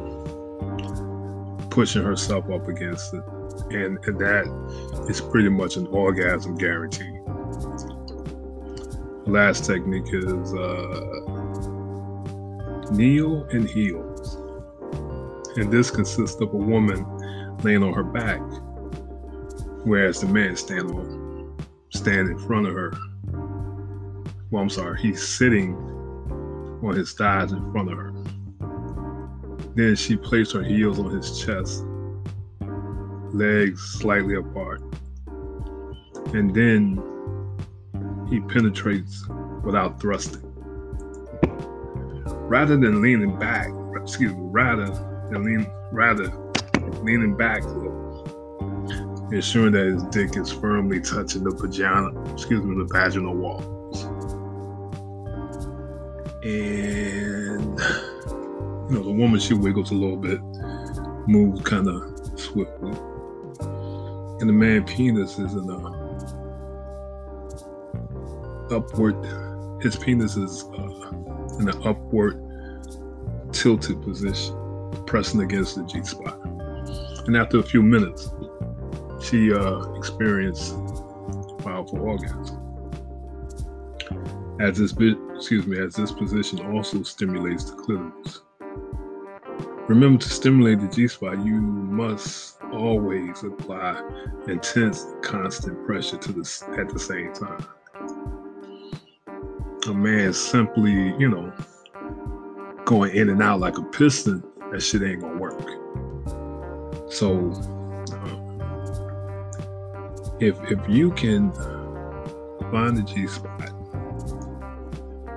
pushing 1.69 2.03
herself 2.03 2.49
up 2.49 2.67
against 2.67 3.13
it 3.13 3.23
and, 3.71 3.97
and 4.05 4.19
that 4.19 5.05
is 5.09 5.21
pretty 5.21 5.49
much 5.49 5.77
an 5.77 5.87
orgasm 5.87 6.55
guarantee. 6.55 7.19
last 9.27 9.65
technique 9.65 10.11
is 10.11 10.53
uh, 10.53 11.01
kneel 12.91 13.43
and 13.51 13.69
heels, 13.69 14.08
and 15.59 15.71
this 15.71 15.91
consists 15.91 16.39
of 16.39 16.53
a 16.53 16.57
woman 16.57 17.05
laying 17.63 17.83
on 17.83 17.93
her 17.93 18.03
back, 18.03 18.39
whereas 19.85 20.21
the 20.21 20.27
man 20.27 20.55
stand 20.55 20.89
on 20.89 21.57
stand 21.91 22.29
in 22.29 22.37
front 22.39 22.65
of 22.65 22.73
her. 22.73 22.93
Well, 24.51 24.61
I'm 24.61 24.69
sorry, 24.69 25.01
he's 25.01 25.27
sitting 25.27 25.75
on 26.83 26.95
his 26.95 27.13
thighs 27.13 27.51
in 27.51 27.71
front 27.71 27.91
of 27.91 27.97
her. 27.97 28.13
Then 29.75 29.95
she 29.95 30.15
placed 30.15 30.53
her 30.53 30.63
heels 30.63 30.97
on 30.99 31.11
his 31.11 31.39
chest, 31.43 31.83
legs 33.33 33.81
slightly 33.81 34.35
apart. 34.35 34.81
And 36.33 36.53
then 36.53 37.03
he 38.29 38.39
penetrates 38.39 39.27
without 39.63 39.99
thrusting. 39.99 40.41
Rather 42.47 42.77
than 42.77 43.01
leaning 43.01 43.37
back, 43.37 43.69
excuse 43.95 44.31
me, 44.31 44.39
rather 44.41 45.08
than 45.29 45.43
lean, 45.43 45.71
rather 45.91 46.31
leaning 47.01 47.35
back, 47.35 47.63
ensuring 49.31 49.73
that 49.73 49.85
his 49.85 50.03
dick 50.05 50.35
is 50.37 50.51
firmly 50.51 50.99
touching 50.99 51.43
the 51.43 51.51
vagina, 51.51 52.09
excuse 52.33 52.63
me, 52.63 52.75
the 52.75 52.85
vaginal 52.91 53.35
walls. 53.35 54.03
And 56.43 57.79
you 58.89 58.95
know, 58.95 59.03
the 59.03 59.11
woman 59.11 59.39
she 59.39 59.53
wiggles 59.53 59.91
a 59.91 59.95
little 59.95 60.17
bit, 60.17 60.39
moves 61.27 61.61
kind 61.61 61.87
of 61.87 62.39
swiftly, 62.39 62.91
and 64.39 64.49
the 64.49 64.53
man 64.53 64.83
penis 64.85 65.37
is 65.37 65.53
in 65.53 65.69
a 65.69 66.09
upward. 68.73 69.15
His 69.81 69.95
penis 69.95 70.35
is 70.37 70.65
uh, 70.77 71.09
in 71.59 71.69
an 71.69 71.81
upward 71.85 72.43
tilted 73.51 74.01
position, 74.01 74.55
pressing 75.09 75.41
against 75.41 75.75
the 75.75 75.83
G 75.85 76.03
spot. 76.03 76.39
And 77.25 77.35
after 77.35 77.57
a 77.59 77.63
few 77.63 77.81
minutes, 77.81 78.29
she 79.21 79.51
uh, 79.51 79.79
experienced 79.93 80.75
powerful 81.57 81.99
orgasm. 81.99 82.57
As 84.61 84.77
this 84.77 84.93
excuse 85.35 85.65
me, 85.65 85.79
as 85.79 85.95
this 85.95 86.11
position 86.11 86.59
also 86.73 87.01
stimulates 87.01 87.65
the 87.65 87.75
clitoris. 87.75 88.41
Remember 89.87 90.21
to 90.21 90.29
stimulate 90.29 90.79
the 90.79 90.87
G 90.87 91.07
spot, 91.07 91.43
you 91.43 91.59
must 91.59 92.61
always 92.71 93.43
apply 93.43 93.99
intense, 94.47 95.07
constant 95.23 95.85
pressure 95.87 96.17
to 96.17 96.31
this 96.31 96.61
at 96.77 96.87
the 96.89 96.99
same 96.99 97.33
time. 97.33 97.65
A 99.87 99.93
man 99.93 100.33
simply, 100.33 101.15
you 101.17 101.29
know, 101.29 101.51
going 102.85 103.15
in 103.15 103.29
and 103.29 103.41
out 103.41 103.59
like 103.59 103.77
a 103.79 103.83
piston, 103.83 104.43
that 104.71 104.81
shit 104.81 105.01
ain't 105.03 105.21
gonna 105.21 105.37
work. 105.37 105.59
So, 107.11 107.33
um, 108.13 108.61
if 110.39 110.55
if 110.71 110.79
you 110.87 111.11
can 111.11 111.51
find 112.71 112.97
the 112.97 113.03
G 113.03 113.27
spot, 113.27 113.71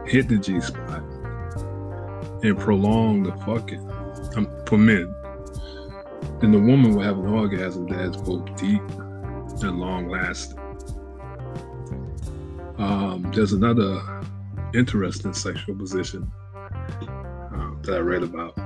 hit 0.07 0.29
the 0.29 0.39
G 0.39 0.61
spot, 0.61 1.03
and 2.43 2.59
prolong 2.59 3.23
the 3.23 3.33
fucking 3.45 3.81
um, 4.37 4.49
for 4.67 4.79
men, 4.79 5.15
then 6.41 6.53
the 6.53 6.59
woman 6.59 6.95
will 6.95 7.03
have 7.03 7.19
an 7.19 7.27
orgasm 7.27 7.87
that 7.89 8.01
is 8.01 8.17
both 8.17 8.45
deep 8.57 8.83
and 9.63 9.79
long 9.79 10.09
lasting. 10.09 10.59
Um, 12.79 13.31
there's 13.35 13.53
another 13.53 14.01
interesting 14.75 15.33
sexual 15.33 15.77
position 15.77 16.31
uh, 16.55 17.71
that 17.83 17.95
I 17.95 17.99
read 17.99 18.25
about, 18.25 18.59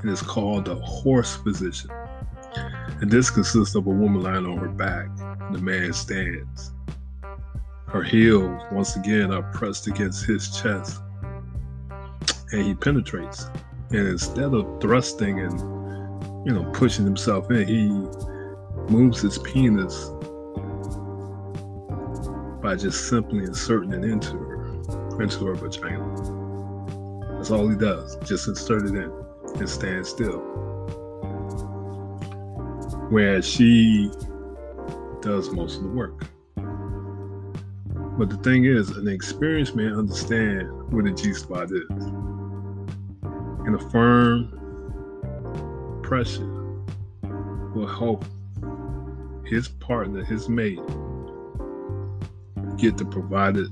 and 0.00 0.10
it's 0.10 0.22
called 0.22 0.66
the 0.66 0.76
horse 0.76 1.36
position. 1.36 1.90
And 3.00 3.10
this 3.10 3.30
consists 3.30 3.74
of 3.74 3.86
a 3.86 3.90
woman 3.90 4.22
lying 4.22 4.46
on 4.46 4.58
her 4.58 4.68
back, 4.68 5.08
the 5.52 5.58
man 5.58 5.92
stands. 5.92 6.72
Her 7.86 8.02
heels, 8.02 8.62
once 8.70 8.96
again, 8.96 9.32
are 9.32 9.42
pressed 9.52 9.86
against 9.86 10.26
his 10.26 10.60
chest, 10.60 11.00
and 12.52 12.62
he 12.62 12.74
penetrates. 12.74 13.46
And 13.90 14.06
instead 14.08 14.52
of 14.52 14.80
thrusting 14.80 15.40
and, 15.40 15.58
you 16.46 16.52
know, 16.52 16.70
pushing 16.74 17.04
himself 17.04 17.50
in, 17.50 17.66
he 17.66 17.88
moves 18.92 19.20
his 19.22 19.38
penis 19.38 20.10
by 22.62 22.76
just 22.76 23.08
simply 23.08 23.44
inserting 23.44 23.92
it 23.92 24.04
into 24.04 24.36
her, 24.36 25.22
into 25.22 25.46
her 25.46 25.54
vagina. 25.54 26.04
That's 27.36 27.50
all 27.50 27.68
he 27.68 27.76
does. 27.76 28.16
Just 28.24 28.48
insert 28.48 28.84
it 28.84 28.94
in 28.94 29.27
and 29.56 29.68
stand 29.68 30.06
still. 30.06 30.38
Whereas 33.10 33.46
she 33.46 34.10
does 35.22 35.50
most 35.50 35.76
of 35.76 35.82
the 35.84 35.88
work. 35.88 36.26
But 38.18 38.30
the 38.30 38.38
thing 38.42 38.64
is, 38.64 38.90
an 38.90 39.08
experienced 39.08 39.76
man 39.76 39.94
understands 39.94 40.70
what 40.92 41.06
a 41.06 41.12
G 41.12 41.32
spot 41.34 41.70
is 41.70 41.88
and 43.68 43.74
a 43.74 43.90
firm 43.90 44.50
pressure 46.02 46.46
will 47.74 47.86
help 47.86 48.24
his 49.44 49.68
partner, 49.68 50.24
his 50.24 50.48
mate, 50.48 50.80
get 52.78 52.96
the 52.96 53.04
provided, 53.04 53.68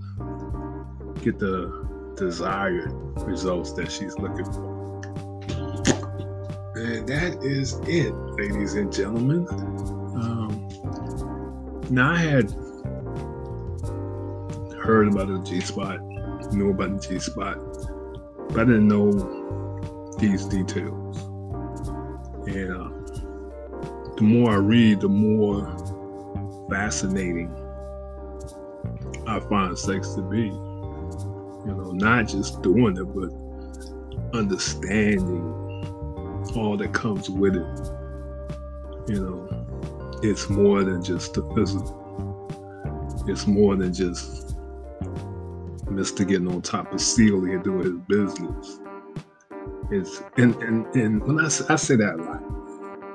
get 1.23 1.39
the 1.39 2.15
desired 2.17 2.93
results 3.23 3.73
that 3.73 3.91
she's 3.91 4.19
looking 4.19 4.45
for. 4.45 4.76
And 6.77 7.09
that 7.09 7.43
is 7.43 7.73
it, 7.89 8.15
ladies 8.39 8.75
and 8.75 8.93
gentlemen. 8.93 9.49
Um, 9.49 10.69
now 11.89 12.13
I 12.13 12.19
had 12.19 12.51
heard 14.79 15.09
about 15.09 15.29
the 15.29 15.43
G 15.43 15.61
spot, 15.61 16.03
knew 16.53 16.73
about 16.73 17.01
the 17.01 17.09
G 17.09 17.19
spot, 17.19 17.57
but 18.51 18.61
I 18.61 18.65
didn't 18.65 18.89
know 18.89 19.11
these 20.19 20.45
details. 20.45 21.17
And 22.47 22.71
uh, 22.71 22.91
the 24.17 24.23
more 24.23 24.51
I 24.53 24.57
read, 24.57 25.01
the 25.01 25.09
more 25.09 25.65
fascinating 26.69 27.51
I 29.27 29.41
find 29.41 29.79
sex 29.79 30.13
to 30.13 30.21
be. 30.21 30.43
You 30.43 31.75
know, 31.75 31.93
not 31.93 32.29
just 32.29 32.61
doing 32.61 32.99
it, 32.99 33.05
but 33.15 34.39
understanding 34.39 35.66
all 36.55 36.77
that 36.77 36.93
comes 36.93 37.31
with 37.31 37.57
it. 37.57 37.91
You 39.09 39.21
know, 39.21 40.19
it's 40.23 40.49
more 40.51 40.85
than 40.85 41.03
just 41.03 41.35
the 41.35 41.43
physical. 41.55 42.03
It's 43.27 43.47
more 43.47 43.77
than 43.77 43.93
just 43.93 44.57
Mr. 45.87 46.29
getting 46.29 46.49
on 46.49 46.63
top 46.63 46.93
of 46.93 47.01
Celie 47.01 47.55
and 47.55 47.65
doing 47.65 47.85
his 47.85 47.99
business 48.09 48.81
is 49.91 50.23
and 50.37 50.55
and 50.63 50.87
and 50.97 51.23
when 51.23 51.39
I, 51.39 51.45
I 51.45 51.77
say 51.77 51.97
that 51.97 52.15
a 52.15 52.23
lot, 52.23 52.43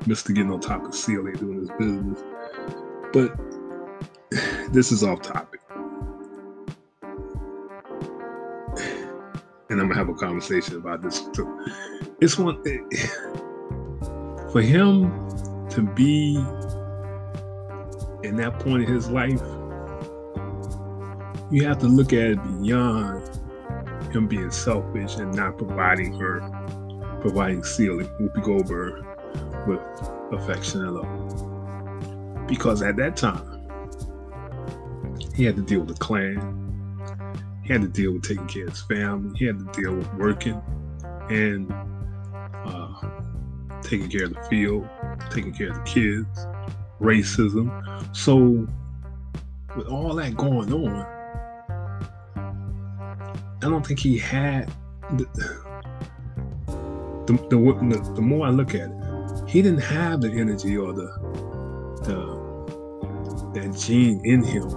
Mr. 0.01 0.33
getting 0.33 0.51
on 0.51 0.59
top 0.59 0.85
of 0.85 0.95
Celie 0.95 1.33
doing 1.33 1.59
his 1.59 1.69
business, 1.77 2.23
but 3.11 3.35
this 4.71 4.91
is 4.91 5.03
off 5.03 5.21
topic. 5.21 5.61
And 9.69 9.79
I'm 9.79 9.87
gonna 9.87 9.99
have 9.99 10.09
a 10.09 10.13
conversation 10.13 10.75
about 10.75 11.01
this 11.01 11.21
too. 11.29 11.65
It's 12.21 12.37
one 12.37 12.61
for 14.51 14.61
him 14.61 15.09
to 15.69 15.81
be 15.81 16.35
in 18.21 18.35
that 18.35 18.59
point 18.59 18.83
in 18.83 18.93
his 18.93 19.09
life, 19.09 19.41
you 21.49 21.65
have 21.65 21.79
to 21.79 21.87
look 21.87 22.13
at 22.13 22.19
it 22.19 22.61
beyond 22.61 23.27
him 24.13 24.27
being 24.27 24.51
selfish 24.51 25.15
and 25.15 25.33
not 25.33 25.57
providing 25.57 26.13
her, 26.19 26.41
providing 27.21 27.63
Celie, 27.63 28.05
Whoopi 28.05 28.43
Goldberg, 28.43 29.03
with 29.65 29.79
affection 30.31 30.85
and 30.85 30.93
love. 30.93 32.47
Because 32.47 32.83
at 32.83 32.97
that 32.97 33.17
time, 33.17 33.67
he 35.33 35.43
had 35.43 35.55
to 35.55 35.63
deal 35.63 35.79
with 35.79 35.89
the 35.89 35.95
Klan. 35.95 36.37
He 37.63 37.73
had 37.73 37.81
to 37.81 37.87
deal 37.87 38.13
with 38.13 38.21
taking 38.21 38.45
care 38.45 38.65
of 38.65 38.73
his 38.73 38.81
family. 38.83 39.35
He 39.39 39.45
had 39.45 39.57
to 39.57 39.81
deal 39.81 39.95
with 39.95 40.13
working 40.13 40.61
and 41.31 41.73
taking 43.91 44.09
care 44.09 44.23
of 44.23 44.33
the 44.33 44.41
field, 44.43 44.87
taking 45.31 45.53
care 45.53 45.69
of 45.69 45.75
the 45.75 45.81
kids, 45.81 46.47
racism. 47.01 47.67
So, 48.15 48.65
with 49.75 49.87
all 49.87 50.15
that 50.15 50.35
going 50.37 50.71
on, 50.71 51.05
I 52.37 53.69
don't 53.69 53.85
think 53.85 53.99
he 53.99 54.17
had 54.17 54.71
the 55.11 55.25
the, 57.27 57.33
the, 57.49 58.11
the 58.15 58.21
more 58.21 58.47
I 58.47 58.49
look 58.49 58.73
at 58.75 58.89
it, 58.89 59.49
he 59.49 59.61
didn't 59.61 59.81
have 59.81 60.21
the 60.21 60.31
energy 60.31 60.77
or 60.77 60.93
the 60.93 61.11
the 62.03 62.41
that 63.53 63.77
gene 63.77 64.21
in 64.23 64.41
him 64.41 64.69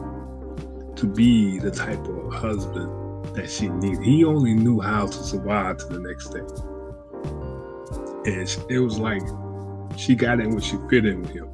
to 0.97 1.07
be 1.07 1.61
the 1.61 1.71
type 1.71 2.05
of 2.09 2.33
husband 2.33 3.37
that 3.37 3.49
she 3.49 3.69
needed. 3.69 4.03
He 4.03 4.25
only 4.25 4.55
knew 4.55 4.81
how 4.81 5.07
to 5.07 5.13
survive 5.13 5.79
to 5.79 5.87
the 5.87 6.01
next 6.01 6.31
day. 6.31 6.74
And 8.27 8.57
it 8.71 8.79
was 8.79 8.99
like 8.99 9.23
she 9.97 10.15
got 10.15 10.41
in 10.41 10.51
when 10.51 10.61
she 10.61 10.77
fit 10.89 11.05
in 11.05 11.23
with 11.23 11.31
him. 11.31 11.49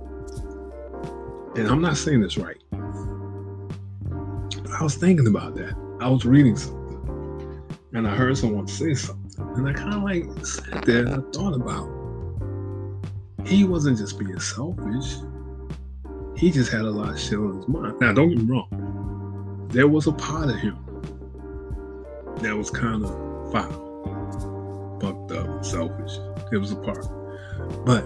And 1.56 1.68
I'm 1.68 1.80
not 1.80 1.96
saying 1.96 2.20
this 2.20 2.38
right. 2.38 2.62
I 4.72 4.83
was 4.83 4.94
thinking 4.94 5.26
about 5.26 5.56
that. 5.56 5.74
I 6.00 6.09
was 6.09 6.24
reading 6.24 6.56
something 6.56 6.80
and 7.92 8.06
I 8.06 8.14
heard 8.14 8.37
someone 8.38 8.66
say 8.66 8.94
something. 8.94 9.20
And 9.56 9.68
I 9.68 9.72
kind 9.72 9.94
of 9.94 10.02
like 10.02 10.46
sat 10.46 10.85
there 10.85 11.06
and 11.06 11.14
I 11.14 11.30
thought 11.33 11.54
about 11.54 12.00
he 13.46 13.64
wasn't 13.64 13.98
just 13.98 14.18
being 14.18 14.38
selfish. 14.38 15.16
He 16.37 16.50
just 16.50 16.70
had 16.70 16.83
a 16.83 16.90
lot 16.90 17.11
of 17.11 17.20
shit 17.20 17.38
on 17.38 17.56
his 17.56 17.68
mind. 17.68 18.00
Now, 18.00 18.12
don't 18.12 18.28
get 18.28 18.38
me 18.38 18.44
wrong. 18.44 19.68
There 19.70 19.88
was 19.88 20.06
a 20.06 20.12
part 20.12 20.48
of 20.50 20.56
him 20.56 20.78
that 22.37 22.56
was 22.56 22.70
kind 22.70 23.04
of 23.04 23.52
foul, 23.52 24.98
fucked 25.00 25.33
up, 25.33 25.64
selfish. 25.64 26.16
It 26.52 26.56
was 26.56 26.72
a 26.72 26.76
part. 26.76 27.06
But 27.84 28.04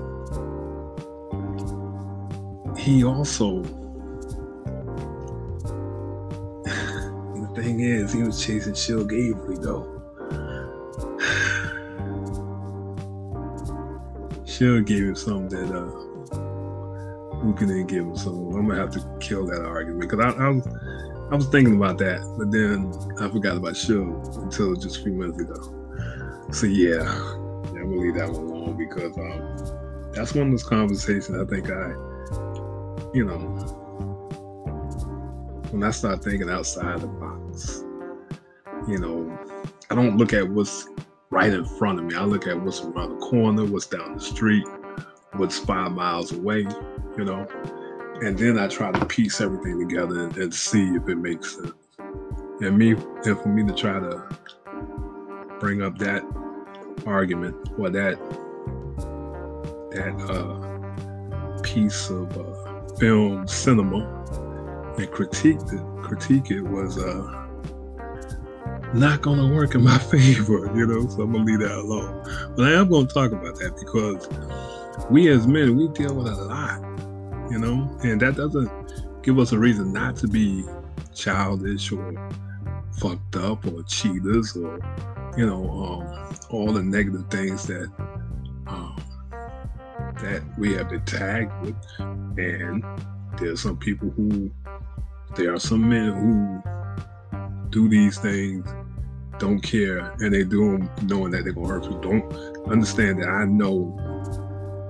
he 2.79 3.05
also, 3.05 3.63
the 6.65 7.51
thing 7.55 7.81
is, 7.81 8.13
he 8.13 8.23
was 8.23 8.45
chasing 8.45 8.75
Shug 8.75 9.13
Avery 9.13 9.57
though. 9.59 10.03
Shug 14.45 14.87
gave 14.87 15.05
him 15.05 15.17
something 15.17 15.49
that 15.49 15.75
uh, 15.75 15.91
can 17.57 17.69
then 17.69 17.87
give 17.87 18.05
him 18.05 18.17
something. 18.17 18.59
I'm 18.59 18.69
gonna 18.69 18.81
have 18.81 18.91
to 18.93 19.01
kill 19.21 19.47
that 19.47 19.65
argument 19.65 20.03
because 20.03 20.21
I, 20.21 20.31
I 20.39 20.49
was 20.51 20.67
I 21.31 21.37
was 21.37 21.47
thinking 21.47 21.77
about 21.77 21.97
that, 21.99 22.21
but 22.39 22.51
then 22.51 22.93
I 23.19 23.31
forgot 23.31 23.57
about 23.57 23.75
Shug 23.77 24.37
until 24.37 24.75
just 24.75 24.99
a 24.99 25.03
few 25.03 25.13
minutes 25.13 25.41
ago. 25.41 26.51
So 26.53 26.67
yeah 26.67 27.41
I'm 27.85 27.91
gonna 27.91 28.01
leave 28.01 28.15
that 28.15 28.31
one 28.31 28.47
alone 28.47 28.77
because 28.79 29.15
um, 29.19 30.13
that's 30.15 30.35
one 30.35 30.47
of 30.47 30.53
those 30.53 30.65
conversations 30.65 31.37
I 31.37 31.45
think 31.45 31.71
I, 31.71 31.91
you 33.13 33.27
know, 33.27 33.37
when 35.71 35.83
I 35.83 35.91
start 35.91 36.25
thinking 36.25 36.49
outside 36.49 37.03
the 37.03 37.09
box, 37.09 37.85
you 38.89 38.99
know, 38.99 39.39
I 39.91 39.95
don't 39.95 40.17
look 40.17 40.33
at 40.33 40.49
what's 40.49 40.89
right 41.29 41.53
in 41.53 41.67
front 41.67 41.99
of 41.99 42.07
me. 42.07 42.15
I 42.15 42.25
look 42.25 42.47
at 42.47 42.59
what's 42.59 42.81
around 42.81 43.21
the 43.21 43.27
corner, 43.27 43.67
what's 43.67 43.87
down 43.87 44.15
the 44.15 44.21
street, 44.21 44.65
what's 45.35 45.59
five 45.59 45.93
miles 45.93 46.33
away, 46.33 46.61
you 47.19 47.25
know, 47.25 47.47
and 48.23 48.39
then 48.39 48.59
I 48.59 48.67
try 48.69 48.93
to 48.93 49.05
piece 49.05 49.43
everything 49.43 49.79
together 49.79 50.25
and, 50.25 50.37
and 50.39 50.55
see 50.55 50.87
if 50.95 51.07
it 51.07 51.17
makes 51.17 51.57
sense. 51.57 51.73
And 52.61 52.79
me, 52.79 52.93
and 52.93 53.39
for 53.39 53.49
me 53.49 53.63
to 53.67 53.75
try 53.75 54.01
to 54.01 54.27
bring 55.61 55.83
up 55.83 55.99
that 55.99 56.25
argument 57.07 57.57
or 57.79 57.91
that 57.91 58.19
that 59.93 60.15
uh, 60.29 61.61
piece 61.63 62.11
of 62.11 62.37
uh, 62.37 62.97
film 62.97 63.47
cinema 63.47 63.99
and 64.99 65.11
critique 65.11 65.59
it, 65.73 66.03
critique 66.03 66.51
it 66.51 66.63
was 66.63 66.99
uh, 66.99 67.45
not 68.95 69.23
going 69.23 69.39
to 69.39 69.55
work 69.55 69.75
in 69.75 69.83
my 69.83 69.99
favor, 70.11 70.71
you 70.75 70.87
know, 70.87 71.09
so 71.09 71.23
I'm 71.23 71.33
going 71.33 71.47
to 71.47 71.53
leave 71.53 71.61
that 71.61 71.77
alone. 71.77 72.23
But 72.57 72.67
I 72.67 72.73
am 72.73 72.89
going 72.89 73.07
to 73.09 73.15
talk 73.15 73.33
about 73.33 73.57
that 73.57 73.77
because 73.77 74.29
we 75.11 75.29
as 75.29 75.47
men, 75.47 75.77
we 75.77 75.89
deal 75.89 76.15
with 76.15 76.29
a 76.29 76.37
lot, 76.37 76.81
you 77.51 77.59
know, 77.59 77.91
and 78.03 78.21
that 78.21 78.37
doesn't 78.37 78.71
give 79.23 79.39
us 79.39 79.53
a 79.53 79.59
reason 79.59 79.93
not 79.93 80.17
to 80.17 80.29
be 80.29 80.65
childish 81.15 81.91
or 81.91 82.31
fucked 82.99 83.37
up 83.37 83.67
or 83.67 83.83
cheaters 83.85 84.57
or, 84.57 84.79
you 85.37 85.47
know, 85.47 85.69
um, 85.71 86.37
all 86.51 86.73
the 86.73 86.83
negative 86.83 87.27
things 87.31 87.67
that 87.67 87.91
um, 88.67 88.97
that 90.23 90.43
we 90.59 90.75
have 90.75 90.89
been 90.91 91.05
tagged 91.05 91.53
with. 91.63 91.77
And 91.99 92.85
there's 93.39 93.61
some 93.61 93.77
people 93.77 94.11
who, 94.11 94.51
there 95.37 95.53
are 95.53 95.61
some 95.61 95.89
men 95.89 96.13
who 96.13 97.71
do 97.71 97.89
these 97.89 98.19
things 98.19 98.67
don't 99.39 99.61
care 99.61 100.15
and 100.21 100.33
they 100.33 100.45
do 100.45 100.79
them 100.79 100.91
knowing 101.03 101.33
that 101.33 101.45
they're 101.45 101.53
gonna 101.53 101.69
hurt 101.69 101.85
you. 101.85 101.99
Don't 102.01 102.69
understand 102.69 103.21
that 103.21 103.29
I 103.29 103.45
know 103.45 103.97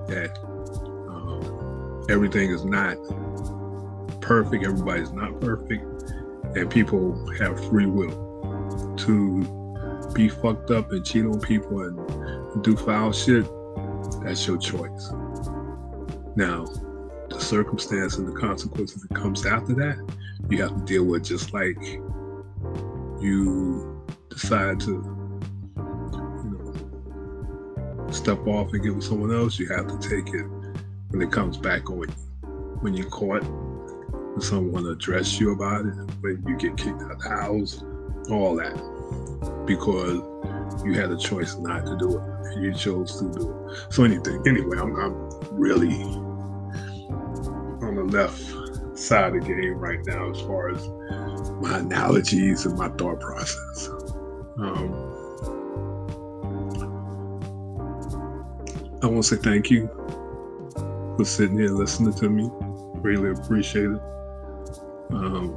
that 0.07 0.37
um, 1.09 2.05
everything 2.09 2.51
is 2.51 2.63
not 2.63 2.95
perfect. 4.21 4.63
Everybody's 4.63 5.11
not 5.11 5.39
perfect, 5.41 5.83
and 6.55 6.69
people 6.69 7.15
have 7.39 7.63
free 7.69 7.87
will 7.87 8.95
to 8.97 9.43
be 10.15 10.29
fucked 10.29 10.71
up 10.71 10.91
and 10.93 11.05
cheat 11.05 11.25
on 11.25 11.39
people 11.41 11.81
and 11.81 12.63
do 12.63 12.75
foul 12.75 13.11
shit. 13.11 13.45
That's 14.23 14.47
your 14.47 14.57
choice. 14.57 15.11
Now, 16.37 16.65
the 17.29 17.37
circumstance 17.39 18.17
and 18.17 18.27
the 18.27 18.39
consequences 18.39 19.01
that 19.03 19.13
comes 19.13 19.45
after 19.45 19.73
that, 19.75 19.97
you 20.49 20.61
have 20.61 20.75
to 20.77 20.83
deal 20.85 21.03
with 21.03 21.25
just 21.25 21.53
like 21.53 21.77
you 23.19 24.05
decide 24.29 24.79
to, 24.81 24.91
you 25.75 26.51
know, 26.53 28.11
step 28.11 28.47
off 28.47 28.71
and 28.73 28.81
get 28.81 28.95
with 28.95 29.03
someone 29.03 29.33
else, 29.33 29.59
you 29.59 29.67
have 29.67 29.87
to 29.87 29.97
take 30.09 30.33
it 30.33 30.45
when 31.09 31.21
it 31.21 31.31
comes 31.31 31.57
back 31.57 31.89
on 31.89 31.99
you. 31.99 32.07
When 32.81 32.93
you're 32.93 33.09
caught, 33.09 33.43
when 33.43 34.41
someone 34.41 34.85
address 34.85 35.39
you 35.39 35.51
about 35.51 35.85
it, 35.85 35.93
when 36.21 36.43
you 36.47 36.55
get 36.55 36.77
kicked 36.77 37.01
out 37.01 37.11
of 37.11 37.21
the 37.21 37.29
house, 37.29 37.83
all 38.29 38.55
that. 38.55 38.94
Because 39.65 40.21
you 40.85 40.93
had 40.93 41.11
a 41.11 41.17
choice 41.17 41.55
not 41.57 41.85
to 41.85 41.97
do 41.97 42.17
it. 42.17 42.59
You 42.59 42.73
chose 42.73 43.19
to 43.19 43.31
do 43.31 43.67
it. 43.69 43.93
So 43.93 44.03
anything. 44.03 44.43
Anyway, 44.47 44.77
I'm, 44.77 44.95
I'm 44.95 45.29
really 45.51 46.03
on 47.81 47.95
the 47.95 48.03
left 48.03 48.39
side 48.97 49.35
of 49.35 49.41
the 49.41 49.47
game 49.47 49.73
right 49.73 49.99
now 50.05 50.29
as 50.29 50.39
far 50.41 50.69
as 50.69 50.87
my 51.61 51.79
analogies 51.79 52.65
and 52.65 52.77
my 52.77 52.89
thought 52.89 53.19
process. 53.19 53.89
Um, 54.59 55.11
I 59.01 59.07
want 59.07 59.23
to 59.23 59.35
say 59.35 59.41
thank 59.41 59.69
you 59.69 59.87
for 61.17 61.25
sitting 61.25 61.59
here 61.59 61.69
listening 61.69 62.13
to 62.13 62.29
me. 62.29 62.49
Really 63.01 63.31
appreciate 63.31 63.91
it. 63.91 64.01
Um, 65.11 65.55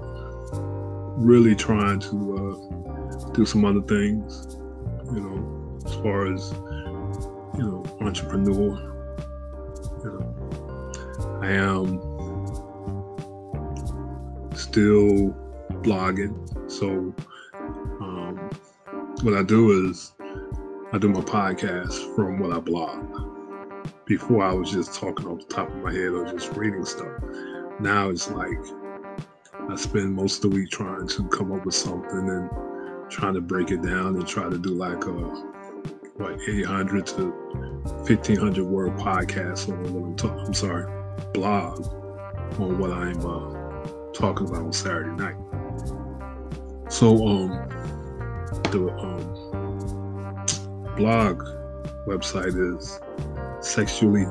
really 1.17 1.55
trying 1.55 2.01
to 2.01 2.37
uh, 2.37 2.88
do 3.33 3.45
some 3.45 3.65
other 3.65 3.83
things, 3.83 4.57
you 5.13 5.21
know, 5.21 5.79
as 5.85 5.95
far 5.97 6.33
as 6.33 6.53
you 7.57 7.65
know, 7.65 7.85
entrepreneur. 8.01 8.79
You 10.05 10.11
know, 10.13 11.41
I 11.43 11.53
am 11.53 12.01
still 14.55 15.35
blogging, 15.83 16.71
so 16.71 17.15
um, 18.01 18.51
what 19.23 19.35
I 19.35 19.43
do 19.43 19.89
is 19.89 20.13
I 20.93 20.99
do 20.99 21.09
my 21.09 21.21
podcast 21.21 22.15
from 22.15 22.39
what 22.39 22.53
I 22.53 22.61
blog. 22.61 23.05
Before 24.07 24.43
I 24.43 24.55
was 24.55 24.71
just 24.71 24.95
talking 24.95 25.27
off 25.27 25.41
the 25.41 25.55
top 25.55 25.69
of 25.69 25.77
my 25.77 25.93
head 25.93 26.13
or 26.13 26.25
just 26.33 26.57
reading 26.57 26.85
stuff. 26.85 27.13
Now 27.79 28.09
it's 28.09 28.31
like 28.31 28.59
I 29.69 29.77
spend 29.77 30.15
most 30.15 30.45
of 30.45 30.51
the 30.51 30.57
week 30.57 30.71
trying 30.71 31.07
to 31.09 31.29
come 31.29 31.53
up 31.53 31.67
with 31.67 31.75
something 31.75 32.31
and 32.31 32.51
trying 33.11 33.35
to 33.35 33.41
break 33.41 33.71
it 33.71 33.83
down 33.83 34.17
and 34.17 34.27
try 34.27 34.49
to 34.49 34.59
do 34.59 34.71
like 34.71 35.05
a 35.05 35.13
what 35.13 36.39
800 36.49 37.07
to 37.07 37.31
1500 38.07 38.65
word 38.65 38.97
podcast 38.97 39.69
on 39.69 39.93
what 39.93 40.05
I'm 40.05 40.17
talking. 40.17 40.47
I'm 40.47 40.55
sorry, 40.55 40.93
blog 41.33 41.87
on 42.59 42.79
what 42.79 42.91
I'm 42.91 43.25
uh, 43.25 44.13
talking 44.13 44.49
about 44.49 44.63
on 44.63 44.73
Saturday 44.73 45.11
night. 45.11 45.37
So 46.91 47.27
um 47.27 47.51
the 48.71 48.91
um, 48.99 49.35
blog 50.97 51.43
website 52.07 52.77
is 52.77 53.01
sexually 53.61 54.27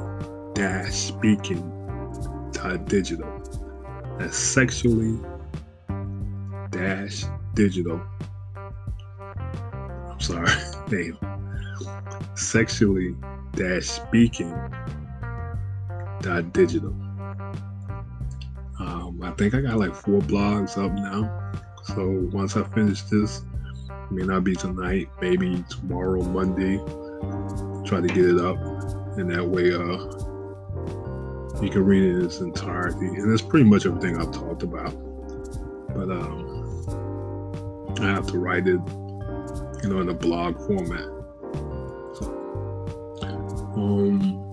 dash 0.53 0.93
speaking 0.93 1.73
digital. 2.85 3.31
That's 4.19 4.37
sexually 4.37 5.19
dash 6.71 7.25
digital. 7.53 8.01
Sorry, 10.27 10.51
damn. 10.89 11.17
Sexually 12.35 13.15
dash 13.53 13.85
speaking 13.85 14.51
dot 16.21 16.51
digital. 16.51 16.93
Um, 18.77 19.21
I 19.23 19.31
think 19.37 19.55
I 19.55 19.61
got 19.61 19.77
like 19.77 19.95
four 19.95 20.19
blogs 20.19 20.77
up 20.77 20.91
now. 20.91 21.53
So 21.95 22.27
once 22.33 22.57
I 22.57 22.63
finish 22.63 23.03
this, 23.03 23.41
may 24.11 24.23
not 24.23 24.43
be 24.43 24.53
tonight, 24.53 25.07
maybe 25.21 25.63
tomorrow, 25.69 26.21
Monday. 26.21 26.75
Try 27.87 28.01
to 28.01 28.07
get 28.07 28.25
it 28.25 28.41
up, 28.41 28.57
and 29.17 29.31
that 29.31 29.47
way, 29.47 29.71
uh, 29.73 29.97
you 31.63 31.69
can 31.69 31.85
read 31.85 32.03
it 32.03 32.17
in 32.17 32.25
its 32.25 32.41
entirety. 32.41 33.05
And 33.05 33.31
that's 33.31 33.41
pretty 33.41 33.63
much 33.63 33.85
everything 33.85 34.17
I've 34.17 34.33
talked 34.33 34.63
about. 34.63 34.91
But 35.95 36.11
um, 36.11 37.95
I 38.01 38.07
have 38.07 38.27
to 38.27 38.39
write 38.39 38.67
it, 38.67 38.81
you 39.83 39.89
know, 39.89 39.99
in 40.01 40.09
a 40.09 40.13
blog 40.13 40.57
format. 40.65 41.07
Um, 43.75 44.43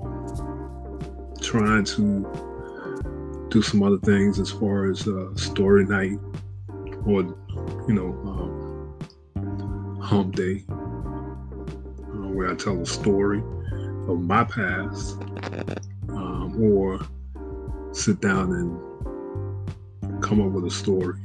trying 1.40 1.84
to 1.84 3.46
do 3.48 3.62
some 3.62 3.82
other 3.82 3.98
things 3.98 4.38
as 4.38 4.50
far 4.50 4.90
as 4.90 5.06
uh, 5.08 5.34
story 5.34 5.84
night 5.86 6.18
or, 7.06 7.22
you 7.88 7.94
know, 7.94 8.12
um, 8.26 10.00
hump 10.00 10.34
day 10.34 10.64
where 12.34 12.50
I 12.50 12.54
tell 12.56 12.80
a 12.80 12.86
story 12.86 13.38
of 14.08 14.20
my 14.20 14.44
past, 14.44 15.16
um, 16.08 16.60
or 16.60 17.00
sit 17.92 18.20
down 18.20 18.52
and 18.52 20.22
come 20.22 20.40
up 20.40 20.50
with 20.50 20.64
a 20.66 20.70
story. 20.70 21.18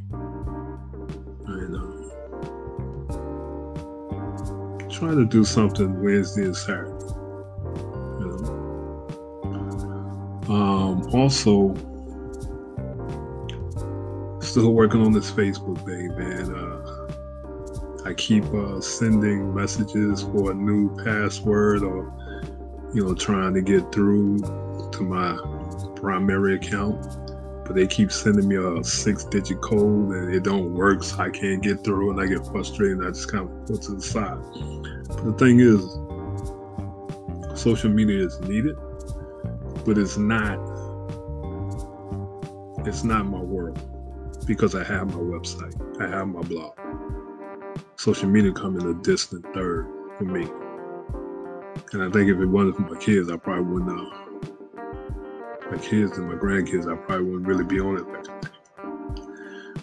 Try 4.99 5.15
to 5.15 5.25
do 5.25 5.45
something 5.45 6.03
Wednesday 6.03 6.43
and 6.43 6.55
Saturday. 6.55 6.91
You 8.19 8.37
know. 8.41 8.55
Um, 10.49 11.09
also, 11.13 11.73
still 14.41 14.73
working 14.73 15.01
on 15.01 15.13
this 15.13 15.31
Facebook 15.31 15.77
thing, 15.85 16.09
man. 16.17 16.53
Uh, 16.53 18.05
I 18.05 18.13
keep 18.13 18.43
uh, 18.53 18.81
sending 18.81 19.53
messages 19.53 20.23
for 20.23 20.51
a 20.51 20.53
new 20.53 20.93
password 21.03 21.83
or, 21.83 22.11
you 22.93 23.05
know, 23.05 23.13
trying 23.13 23.53
to 23.53 23.61
get 23.61 23.89
through 23.93 24.39
to 24.91 25.01
my 25.01 25.37
primary 25.95 26.55
account. 26.55 27.05
But 27.69 27.75
they 27.75 27.85
keep 27.85 28.11
sending 28.11 28.47
me 28.47 28.55
a 28.55 28.83
six 28.83 29.25
digit 29.25 29.61
code 29.61 30.09
and 30.09 30.33
it 30.33 30.43
don't 30.43 30.73
work, 30.73 31.03
so 31.03 31.19
I 31.19 31.29
can't 31.29 31.61
get 31.61 31.83
through 31.83 32.09
and 32.09 32.19
I 32.19 32.25
get 32.25 32.43
frustrated 32.47 32.97
and 32.97 33.05
I 33.05 33.11
just 33.11 33.31
kind 33.31 33.47
of 33.47 33.67
put 33.67 33.83
to 33.83 33.91
the 33.91 34.01
side. 34.01 34.39
But 35.07 35.23
the 35.23 35.33
thing 35.37 35.59
is, 35.59 35.79
social 37.61 37.91
media 37.91 38.25
is 38.25 38.39
needed, 38.39 38.75
but 39.85 39.99
it's 39.99 40.17
not 40.17 40.57
it's 42.87 43.03
not 43.03 43.27
my 43.27 43.39
world 43.39 43.77
because 44.47 44.73
I 44.73 44.83
have 44.83 45.09
my 45.09 45.21
website, 45.21 46.01
I 46.01 46.07
have 46.07 46.27
my 46.27 46.41
blog. 46.41 46.73
Social 47.97 48.29
media 48.29 48.51
come 48.51 48.79
in 48.79 48.87
a 48.87 48.95
distant 48.95 49.45
third 49.53 49.85
for 50.17 50.23
me. 50.23 50.47
And 51.93 52.01
I 52.01 52.09
think 52.09 52.31
if 52.31 52.39
it 52.39 52.47
wasn't 52.47 52.77
for 52.77 52.95
my 52.95 52.99
kids, 52.99 53.29
I 53.29 53.37
probably 53.37 53.73
wouldn't. 53.73 53.91
Uh, 53.91 54.28
my 55.71 55.77
kids 55.77 56.17
and 56.17 56.27
my 56.27 56.35
grandkids, 56.35 56.91
I 56.91 56.95
probably 56.95 57.25
wouldn't 57.25 57.47
really 57.47 57.63
be 57.63 57.79
on 57.79 57.97
it 57.97 58.07
like. 58.07 58.25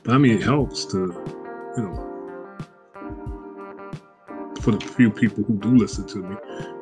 But 0.02 0.14
I 0.14 0.18
mean, 0.18 0.38
it 0.38 0.42
helps 0.42 0.84
to, 0.86 0.98
you 1.76 1.82
know, 1.82 2.12
for 4.60 4.72
the 4.72 4.80
few 4.80 5.10
people 5.10 5.44
who 5.44 5.54
do 5.58 5.76
listen 5.76 6.06
to 6.08 6.18
me, 6.18 6.36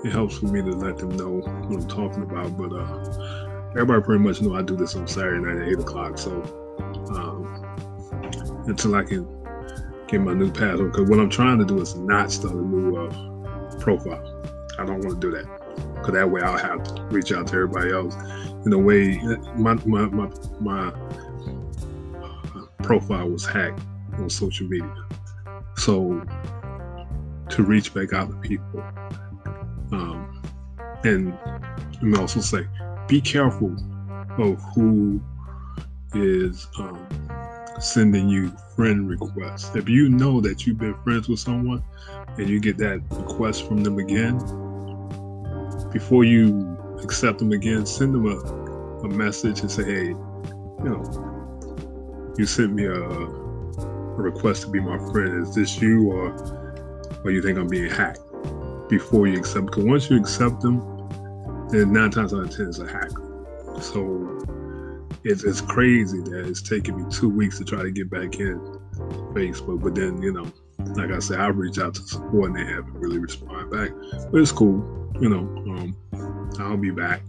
it 0.05 0.13
helps 0.13 0.39
for 0.39 0.47
me 0.47 0.63
to 0.63 0.77
let 0.77 0.99
them 0.99 1.17
know 1.17 1.41
what 1.41 1.83
I'm 1.83 1.89
talking 1.89 2.23
about. 2.23 2.57
But 2.57 2.73
uh, 2.73 3.71
everybody 3.73 4.03
pretty 4.03 4.25
much 4.25 4.41
know 4.41 4.55
I 4.55 4.63
do 4.63 4.77
this 4.77 4.95
on 4.97 5.07
Saturday 5.07 5.45
night 5.45 5.63
at 5.63 5.69
eight 5.69 5.79
o'clock. 5.79 6.19
So 6.19 6.43
um, 7.15 7.45
until 8.67 8.95
I 8.95 9.05
can 9.05 9.27
get 10.09 10.21
my 10.21 10.35
new 10.35 10.51
password. 10.51 10.93
Because 10.93 11.09
what 11.09 11.19
I'm 11.19 11.31
trying 11.31 11.59
to 11.59 11.65
do 11.65 11.81
is 11.81 11.95
not 11.97 12.31
start 12.31 12.55
a 12.55 12.57
new 12.57 12.97
uh, 12.97 13.79
profile. 13.81 14.43
I 14.79 14.85
don't 14.85 15.01
want 15.05 15.21
to 15.21 15.31
do 15.31 15.31
that. 15.37 15.47
Because 15.95 16.15
that 16.15 16.31
way 16.31 16.41
I'll 16.43 16.59
have 16.59 16.83
to 16.85 17.03
reach 17.05 17.33
out 17.33 17.47
to 17.49 17.55
everybody 17.55 17.93
else. 17.93 18.15
In 18.67 18.73
a 18.73 18.79
way, 18.79 19.19
my 19.57 19.75
my 19.85 20.07
my, 20.07 20.31
my 20.61 20.93
profile 22.83 23.29
was 23.29 23.45
hacked 23.47 23.81
on 24.15 24.31
social 24.31 24.67
media. 24.67 24.95
So 25.77 26.23
to 27.51 27.63
reach 27.63 27.93
back 27.93 28.13
out 28.13 28.31
to 28.31 28.37
people, 28.37 28.81
um, 29.93 30.43
and 31.05 31.37
let 31.95 32.03
me 32.03 32.19
also 32.19 32.41
say, 32.41 32.67
be 33.07 33.21
careful 33.21 33.77
of 34.39 34.61
who 34.75 35.21
is 36.15 36.67
um, 36.79 37.07
sending 37.81 38.29
you 38.29 38.51
friend 38.77 39.09
requests. 39.09 39.75
If 39.77 39.89
you 39.89 40.09
know 40.09 40.41
that 40.41 40.67
you've 40.67 40.79
been 40.79 40.95
friends 41.03 41.29
with 41.29 41.41
someone 41.41 41.83
and 42.39 42.49
you 42.49 42.61
get 42.61 42.79
that 42.79 43.03
request 43.11 43.69
from 43.69 43.83
them 43.83 43.99
again, 43.99 44.39
before 45.93 46.25
you 46.25 46.74
accept 47.03 47.39
them 47.39 47.53
again, 47.53 47.87
send 47.87 48.15
them 48.15 48.27
a, 48.27 48.37
a 49.05 49.09
message 49.09 49.61
and 49.61 49.71
say, 49.71 49.85
hey, 49.85 50.07
you 50.07 50.85
know, 50.85 52.35
you 52.39 52.47
sent 52.47 52.73
me 52.73 52.85
a, 52.85 52.95
a 52.95 53.27
request 54.17 54.63
to 54.63 54.69
be 54.69 54.81
my 54.81 54.99
friend. 55.11 55.43
Is 55.43 55.55
this 55.55 55.81
you 55.81 56.11
or 56.11 56.35
or 57.25 57.31
you 57.31 57.43
think 57.43 57.59
I'm 57.59 57.69
being 57.69 57.91
hacked? 57.91 58.21
Before 58.89 59.27
you 59.27 59.39
accept, 59.39 59.67
because 59.67 59.85
once 59.85 60.11
you 60.11 60.19
accept 60.19 60.61
them, 60.61 60.79
then 61.71 61.93
nine 61.93 62.11
times 62.11 62.35
out 62.35 62.41
of 62.41 62.51
ten 62.55 62.69
it's 62.69 62.79
a 62.79 62.87
hack. 62.87 63.11
So 63.81 64.45
it's, 65.25 65.43
it's 65.43 65.63
crazy 65.63 66.21
that 66.21 66.47
it's 66.47 66.61
taken 66.61 66.97
me 66.97 67.05
two 67.11 67.31
weeks 67.31 67.59
to 67.59 67.65
try 67.65 67.83
to 67.83 67.91
get 67.91 68.11
back 68.11 68.39
in 68.39 68.61
Facebook. 69.33 69.83
But 69.83 69.95
then, 69.95 70.21
you 70.21 70.33
know, 70.33 70.53
like 70.95 71.11
I 71.11 71.19
said, 71.19 71.41
I 71.41 71.47
reached 71.49 71.79
out 71.79 71.95
to 71.95 72.03
support 72.03 72.51
and 72.51 72.57
they 72.57 72.71
haven't 72.71 72.95
really 72.95 73.19
responded 73.19 73.71
back. 73.71 73.91
But 74.31 74.41
it's 74.41 74.53
cool, 74.53 75.11
you 75.21 75.31
know. 75.31 75.39
Um, 75.39 75.97
I'll 76.61 76.77
be 76.77 76.91
back. 76.91 77.23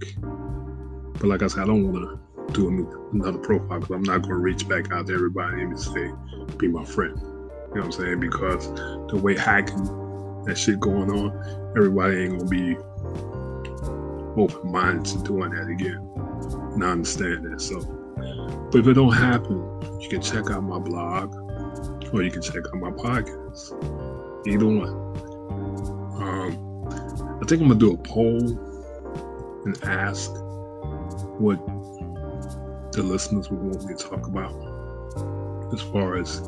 But 1.13 1.25
like 1.25 1.41
I 1.41 1.47
said, 1.47 1.63
I 1.63 1.65
don't 1.65 1.91
want 1.91 2.19
to 2.47 2.53
do 2.53 3.09
another 3.13 3.37
profile 3.37 3.79
because 3.79 3.95
I'm 3.95 4.03
not 4.03 4.21
going 4.21 4.35
to 4.35 4.37
reach 4.37 4.67
back 4.67 4.91
out 4.91 5.07
to 5.07 5.13
everybody 5.13 5.61
and 5.61 5.79
say, 5.79 6.11
be 6.57 6.67
my 6.67 6.85
friend. 6.85 7.17
You 7.19 7.27
know 7.27 7.71
what 7.71 7.85
I'm 7.85 7.91
saying? 7.91 8.19
Because 8.19 8.71
the 9.09 9.19
way 9.21 9.37
hacking 9.37 9.83
that 10.45 10.57
shit 10.57 10.79
going 10.79 11.09
on, 11.11 11.73
everybody 11.75 12.23
ain't 12.23 12.39
going 12.39 12.47
to 12.47 12.49
be 12.49 12.77
open 14.41 14.71
minded 14.71 15.05
to 15.05 15.23
doing 15.23 15.51
that 15.51 15.67
again. 15.67 16.09
And 16.73 16.83
I 16.83 16.89
understand 16.89 17.51
that. 17.51 17.61
So, 17.61 17.79
but 18.71 18.79
if 18.79 18.87
it 18.87 18.93
don't 18.93 19.13
happen, 19.13 19.57
you 20.01 20.09
can 20.09 20.21
check 20.21 20.49
out 20.51 20.63
my 20.63 20.79
blog 20.79 21.35
or 22.13 22.23
you 22.23 22.31
can 22.31 22.41
check 22.41 22.65
out 22.67 22.75
my 22.75 22.91
podcast. 22.91 23.73
Either 24.47 24.65
one. 24.65 25.05
Um, 26.21 26.65
I 27.41 27.45
think 27.45 27.61
I'm 27.61 27.67
gonna 27.67 27.79
do 27.79 27.93
a 27.93 27.97
poll 27.97 28.74
and 29.65 29.83
ask 29.83 30.31
what 31.39 31.59
the 32.93 33.03
listeners 33.03 33.49
would 33.49 33.59
want 33.59 33.85
me 33.85 33.95
to 33.95 34.03
talk 34.03 34.27
about 34.27 34.53
as 35.73 35.81
far 35.81 36.17
as 36.17 36.39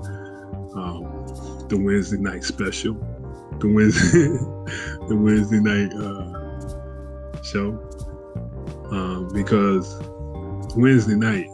um, 0.76 1.66
the 1.68 1.78
Wednesday 1.78 2.18
night 2.18 2.44
special, 2.44 2.94
the 3.60 3.68
Wednesday, 3.68 4.28
the 5.08 5.16
Wednesday 5.16 5.60
night 5.60 5.92
uh, 5.94 7.42
show, 7.42 7.72
um, 8.92 9.30
because 9.34 10.00
Wednesday 10.76 11.16
night, 11.16 11.48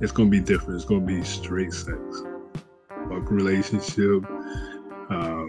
it's 0.00 0.12
gonna 0.12 0.30
be 0.30 0.40
different. 0.40 0.76
It's 0.76 0.84
gonna 0.84 1.04
be 1.04 1.22
straight 1.24 1.72
sex, 1.72 1.98
fuck 3.08 3.30
relationship, 3.30 4.24
uh, 5.10 5.44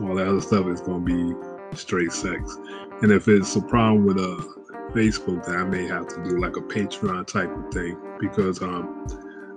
all 0.00 0.14
that 0.14 0.26
other 0.28 0.40
stuff 0.40 0.66
is 0.68 0.80
gonna 0.80 1.00
be 1.00 1.34
straight 1.76 2.12
sex. 2.12 2.56
And 3.02 3.10
if 3.10 3.26
it's 3.26 3.56
a 3.56 3.60
problem 3.60 4.06
with 4.06 4.16
uh, 4.16 4.44
Facebook, 4.92 5.44
then 5.44 5.56
I 5.56 5.64
may 5.64 5.86
have 5.88 6.06
to 6.06 6.22
do 6.22 6.38
like 6.38 6.56
a 6.56 6.60
Patreon 6.60 7.26
type 7.26 7.50
of 7.50 7.74
thing 7.74 7.98
because 8.20 8.62
um, 8.62 9.06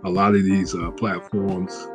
a 0.03 0.09
lot 0.09 0.33
of 0.33 0.43
these 0.43 0.73
uh, 0.73 0.89
platforms, 0.91 1.87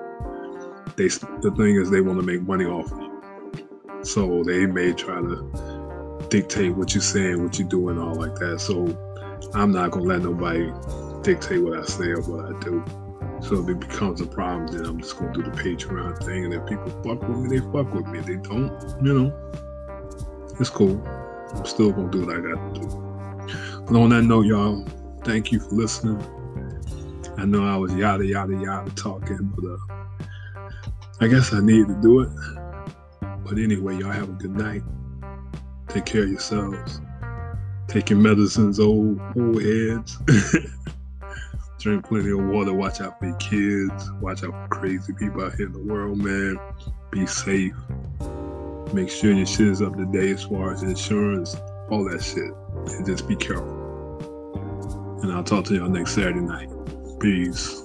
they 0.96 1.08
the 1.08 1.52
thing 1.56 1.74
is 1.74 1.90
they 1.90 2.02
want 2.02 2.20
to 2.20 2.24
make 2.24 2.42
money 2.42 2.66
off 2.66 2.92
of 2.92 3.00
you, 3.00 4.04
so 4.04 4.44
they 4.44 4.64
may 4.66 4.92
try 4.92 5.20
to 5.20 6.26
dictate 6.28 6.76
what 6.76 6.94
you're 6.94 7.02
saying, 7.02 7.42
what 7.42 7.58
you're 7.58 7.68
doing, 7.68 7.98
all 7.98 8.14
like 8.14 8.36
that. 8.36 8.60
So 8.60 8.86
I'm 9.52 9.72
not 9.72 9.90
gonna 9.90 10.04
let 10.04 10.22
nobody 10.22 10.70
dictate 11.22 11.64
what 11.64 11.80
I 11.80 11.82
say 11.82 12.10
or 12.10 12.20
what 12.22 12.44
I 12.46 12.60
do. 12.60 12.84
So 13.40 13.60
if 13.60 13.68
it 13.68 13.80
becomes 13.80 14.20
a 14.20 14.26
problem, 14.26 14.68
then 14.68 14.86
I'm 14.86 15.00
just 15.00 15.18
gonna 15.18 15.32
do 15.32 15.42
the 15.42 15.50
Patreon 15.50 16.24
thing, 16.24 16.44
and 16.44 16.54
if 16.54 16.64
people 16.66 16.90
fuck 17.02 17.26
with 17.26 17.38
me, 17.38 17.58
they 17.58 17.66
fuck 17.72 17.92
with 17.92 18.06
me. 18.06 18.20
They 18.20 18.36
don't, 18.36 18.70
you 19.02 19.18
know, 19.18 19.52
it's 20.60 20.70
cool. 20.70 21.02
I'm 21.54 21.64
still 21.64 21.92
gonna 21.92 22.10
do 22.10 22.26
what 22.26 22.36
I 22.36 22.40
got 22.40 22.74
to 22.74 22.80
do. 22.80 22.88
But 23.86 24.00
on 24.00 24.10
that 24.10 24.22
note, 24.22 24.46
y'all, 24.46 24.86
thank 25.24 25.52
you 25.52 25.60
for 25.60 25.70
listening. 25.70 26.22
I 27.36 27.44
know 27.44 27.64
I 27.64 27.76
was 27.76 27.94
yada 27.94 28.24
yada 28.26 28.54
yada 28.54 28.90
talking, 28.92 29.52
but 29.56 29.64
uh, 29.64 30.66
I 31.20 31.28
guess 31.28 31.52
I 31.52 31.60
need 31.60 31.88
to 31.88 31.98
do 32.00 32.20
it. 32.20 32.30
But 33.44 33.58
anyway, 33.58 33.96
y'all 33.96 34.12
have 34.12 34.28
a 34.28 34.32
good 34.32 34.56
night. 34.56 34.82
Take 35.88 36.06
care 36.06 36.22
of 36.22 36.30
yourselves 36.30 37.00
taking 37.90 38.22
medicines, 38.22 38.78
old 38.78 39.20
old 39.36 39.62
heads. 39.62 40.16
Drink 41.80 42.06
plenty 42.06 42.30
of 42.30 42.44
water. 42.44 42.72
Watch 42.72 43.00
out 43.00 43.18
for 43.18 43.26
your 43.26 43.36
kids. 43.36 44.10
Watch 44.20 44.44
out 44.44 44.52
for 44.52 44.68
crazy 44.70 45.12
people 45.12 45.42
out 45.42 45.54
here 45.54 45.66
in 45.66 45.72
the 45.72 45.82
world, 45.82 46.18
man. 46.18 46.58
Be 47.10 47.26
safe. 47.26 47.74
Make 48.92 49.08
sure 49.08 49.32
your 49.32 49.46
shit 49.46 49.68
is 49.68 49.82
up 49.82 49.96
to 49.96 50.04
date 50.04 50.32
as 50.32 50.44
far 50.44 50.72
as 50.72 50.82
insurance, 50.82 51.56
all 51.90 52.04
that 52.10 52.22
shit. 52.22 52.52
And 52.92 53.06
just 53.06 53.28
be 53.28 53.36
careful. 53.36 53.78
And 55.22 55.32
I'll 55.32 55.44
talk 55.44 55.64
to 55.66 55.74
y'all 55.74 55.88
next 55.88 56.14
Saturday 56.14 56.40
night. 56.40 56.70
Peace. 57.20 57.82